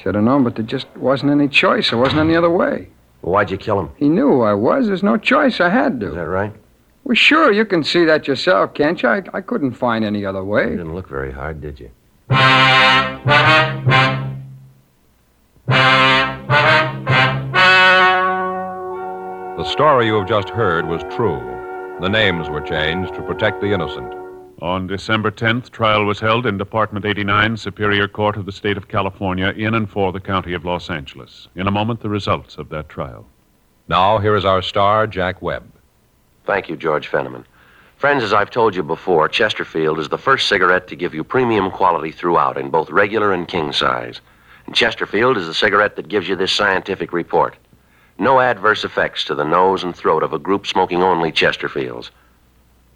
Should 0.04 0.16
have 0.16 0.24
known, 0.26 0.44
but 0.44 0.56
there 0.58 0.66
just 0.66 0.88
wasn't 0.98 1.32
any 1.32 1.48
choice. 1.48 1.90
There 1.92 1.98
wasn't 1.98 2.20
any 2.20 2.36
other 2.36 2.50
way. 2.50 2.90
Well, 3.22 3.32
why'd 3.32 3.50
you 3.50 3.58
kill 3.58 3.80
him? 3.80 3.90
He 3.96 4.10
knew 4.10 4.28
who 4.28 4.42
I 4.42 4.54
was. 4.54 4.88
There's 4.88 5.02
no 5.02 5.16
choice. 5.16 5.62
I 5.62 5.70
had 5.70 6.02
to. 6.02 6.10
Is 6.10 6.16
that 6.16 6.28
right? 6.28 6.54
Well, 7.06 7.16
sure, 7.16 7.54
you 7.54 7.64
can 7.64 7.86
see 7.86 8.04
that 8.04 8.28
yourself, 8.28 8.74
can't 8.74 9.02
you? 9.02 9.08
I, 9.08 9.24
I 9.34 9.40
couldn't 9.40 9.76
find 9.76 10.04
any 10.04 10.26
other 10.26 10.44
way. 10.44 10.64
You 10.64 10.70
way. 10.72 10.76
didn't 10.76 10.94
look 10.94 11.08
very 11.08 11.32
hard, 11.32 11.62
did 11.62 11.80
you? 11.80 11.90
The 19.58 19.70
story 19.70 20.08
you 20.08 20.16
have 20.16 20.28
just 20.28 20.50
heard 20.50 20.86
was 20.86 21.02
true. 21.16 21.40
The 22.02 22.10
names 22.10 22.50
were 22.50 22.60
changed 22.60 23.14
to 23.14 23.22
protect 23.22 23.62
the 23.62 23.72
innocent. 23.74 24.14
On 24.62 24.88
December 24.88 25.32
10th, 25.32 25.72
trial 25.72 26.06
was 26.06 26.20
held 26.20 26.46
in 26.46 26.58
Department 26.58 27.06
89, 27.06 27.58
Superior 27.58 28.08
Court 28.08 28.38
of 28.38 28.46
the 28.46 28.52
State 28.52 28.78
of 28.78 28.88
California, 28.88 29.50
in 29.58 29.74
and 29.74 29.90
for 29.90 30.12
the 30.12 30.20
County 30.20 30.54
of 30.54 30.64
Los 30.64 30.90
Angeles. 30.90 31.48
In 31.56 31.68
a 31.68 31.72
moment, 31.72 32.00
the 32.00 32.10
results 32.10 32.58
of 32.58 32.70
that 32.70 32.88
trial. 32.88 33.26
Now, 33.90 34.20
here 34.20 34.36
is 34.36 34.46
our 34.46 34.62
star, 34.62 35.08
Jack 35.08 35.42
Webb. 35.42 35.70
Thank 36.46 36.70
you, 36.70 36.78
George 36.78 37.10
Fenneman. 37.10 37.46
Friends, 37.98 38.24
as 38.24 38.32
I've 38.32 38.52
told 38.52 38.76
you 38.76 38.84
before, 38.84 39.28
Chesterfield 39.28 40.00
is 40.00 40.10
the 40.10 40.18
first 40.18 40.48
cigarette 40.48 40.88
to 40.90 40.96
give 40.96 41.14
you 41.14 41.24
premium 41.24 41.72
quality 41.72 42.12
throughout 42.12 42.58
in 42.58 42.70
both 42.70 42.90
regular 42.90 43.34
and 43.34 43.48
king 43.48 43.74
size. 43.74 44.22
And 44.66 44.76
Chesterfield 44.76 45.36
is 45.38 45.48
the 45.48 45.54
cigarette 45.54 45.96
that 45.96 46.08
gives 46.08 46.30
you 46.30 46.36
this 46.36 46.52
scientific 46.54 47.12
report. 47.12 47.56
No 48.18 48.40
adverse 48.40 48.84
effects 48.84 49.26
to 49.26 49.36
the 49.36 49.44
nose 49.44 49.84
and 49.84 49.96
throat 49.96 50.24
of 50.24 50.34
a 50.34 50.40
group 50.40 50.68
smoking 50.68 51.02
only 51.02 51.32
Chesterfields. 51.32 52.12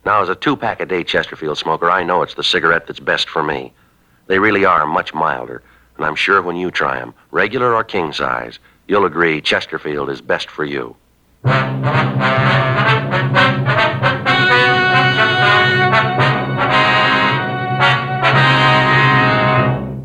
Now, 0.07 0.21
as 0.21 0.29
a 0.29 0.35
two 0.35 0.55
pack 0.55 0.79
a 0.79 0.85
day 0.85 1.03
Chesterfield 1.03 1.57
smoker, 1.57 1.91
I 1.91 2.01
know 2.01 2.21
it's 2.21 2.35
the 2.35 2.41
cigarette 2.41 2.87
that's 2.87 3.01
best 3.01 3.27
for 3.29 3.43
me. 3.43 3.73
They 4.27 4.39
really 4.39 4.63
are 4.63 4.85
much 4.85 5.13
milder, 5.13 5.61
and 5.97 6.05
I'm 6.05 6.15
sure 6.15 6.41
when 6.41 6.55
you 6.55 6.71
try 6.71 6.97
'em, 6.97 7.13
regular 7.31 7.75
or 7.75 7.83
king 7.83 8.13
size, 8.13 8.57
you'll 8.87 9.03
agree 9.03 9.41
Chesterfield 9.41 10.09
is 10.09 10.21
best 10.21 10.49
for 10.49 10.63
you. 10.63 10.95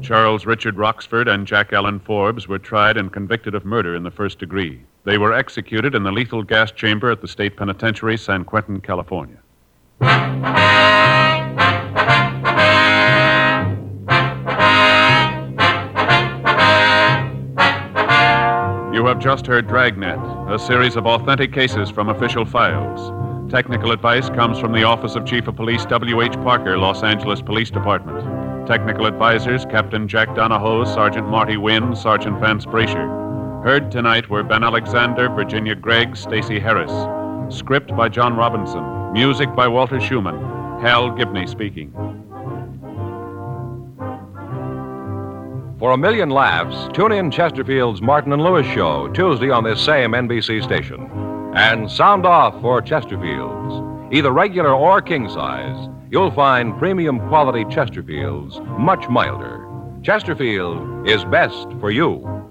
Charles 0.02 0.44
Richard 0.46 0.78
Roxford 0.78 1.28
and 1.28 1.46
Jack 1.46 1.72
Allen 1.72 2.00
Forbes 2.00 2.48
were 2.48 2.58
tried 2.58 2.96
and 2.96 3.12
convicted 3.12 3.54
of 3.54 3.64
murder 3.64 3.94
in 3.94 4.02
the 4.02 4.10
first 4.10 4.40
degree. 4.40 4.80
They 5.04 5.16
were 5.16 5.32
executed 5.32 5.94
in 5.94 6.02
the 6.02 6.10
lethal 6.10 6.42
gas 6.42 6.72
chamber 6.72 7.08
at 7.12 7.20
the 7.20 7.28
state 7.28 7.56
penitentiary, 7.56 8.16
San 8.16 8.42
Quentin, 8.42 8.80
California. 8.80 9.38
You 18.92 19.06
have 19.06 19.18
just 19.18 19.46
heard 19.46 19.68
Dragnet, 19.68 20.18
a 20.50 20.58
series 20.58 20.96
of 20.96 21.06
authentic 21.06 21.52
cases 21.52 21.90
from 21.90 22.08
official 22.08 22.44
files. 22.44 23.10
Technical 23.50 23.90
advice 23.90 24.28
comes 24.30 24.58
from 24.58 24.72
the 24.72 24.84
Office 24.84 25.14
of 25.14 25.26
Chief 25.26 25.46
of 25.48 25.56
Police 25.56 25.84
W.H. 25.86 26.34
Parker, 26.34 26.78
Los 26.78 27.02
Angeles 27.02 27.42
Police 27.42 27.70
Department. 27.70 28.66
Technical 28.66 29.06
advisors 29.06 29.64
Captain 29.64 30.06
Jack 30.08 30.34
Donahoe, 30.34 30.84
Sergeant 30.84 31.28
Marty 31.28 31.56
Wynn, 31.56 31.96
Sergeant 31.96 32.38
Vance 32.40 32.64
Brasher. 32.64 33.64
Heard 33.64 33.90
tonight 33.90 34.30
were 34.30 34.42
Ben 34.42 34.64
Alexander, 34.64 35.28
Virginia 35.28 35.74
Gregg, 35.74 36.16
Stacy 36.16 36.58
Harris. 36.58 36.92
Script 37.54 37.94
by 37.96 38.08
John 38.08 38.36
Robinson. 38.36 39.01
Music 39.12 39.54
by 39.54 39.68
Walter 39.68 40.00
Schumann. 40.00 40.38
Hal 40.80 41.10
Gibney 41.10 41.46
speaking. 41.46 41.92
For 45.78 45.90
a 45.90 45.98
million 45.98 46.30
laughs, 46.30 46.88
tune 46.94 47.12
in 47.12 47.30
Chesterfield's 47.30 48.00
Martin 48.00 48.32
and 48.32 48.42
Lewis 48.42 48.66
show 48.68 49.08
Tuesday 49.08 49.50
on 49.50 49.64
this 49.64 49.84
same 49.84 50.12
NBC 50.12 50.64
station. 50.64 51.10
And 51.54 51.90
sound 51.90 52.24
off 52.24 52.58
for 52.62 52.80
Chesterfield's. 52.80 54.14
Either 54.14 54.32
regular 54.32 54.72
or 54.72 55.02
king 55.02 55.28
size, 55.28 55.90
you'll 56.10 56.30
find 56.30 56.78
premium 56.78 57.18
quality 57.28 57.66
Chesterfield's 57.66 58.60
much 58.78 59.10
milder. 59.10 59.68
Chesterfield 60.02 61.06
is 61.06 61.22
best 61.26 61.68
for 61.80 61.90
you. 61.90 62.41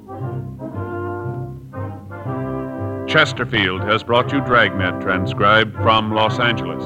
Chesterfield 3.12 3.82
has 3.82 4.04
brought 4.04 4.32
you 4.32 4.40
Dragnet, 4.40 5.02
transcribed 5.02 5.76
from 5.82 6.14
Los 6.14 6.40
Angeles. 6.40 6.82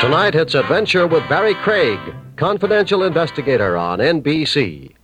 Tonight 0.00 0.36
it's 0.36 0.54
Adventure 0.54 1.08
with 1.08 1.28
Barry 1.28 1.54
Craig, 1.54 1.98
confidential 2.36 3.02
investigator 3.02 3.76
on 3.76 3.98
NBC. 3.98 4.94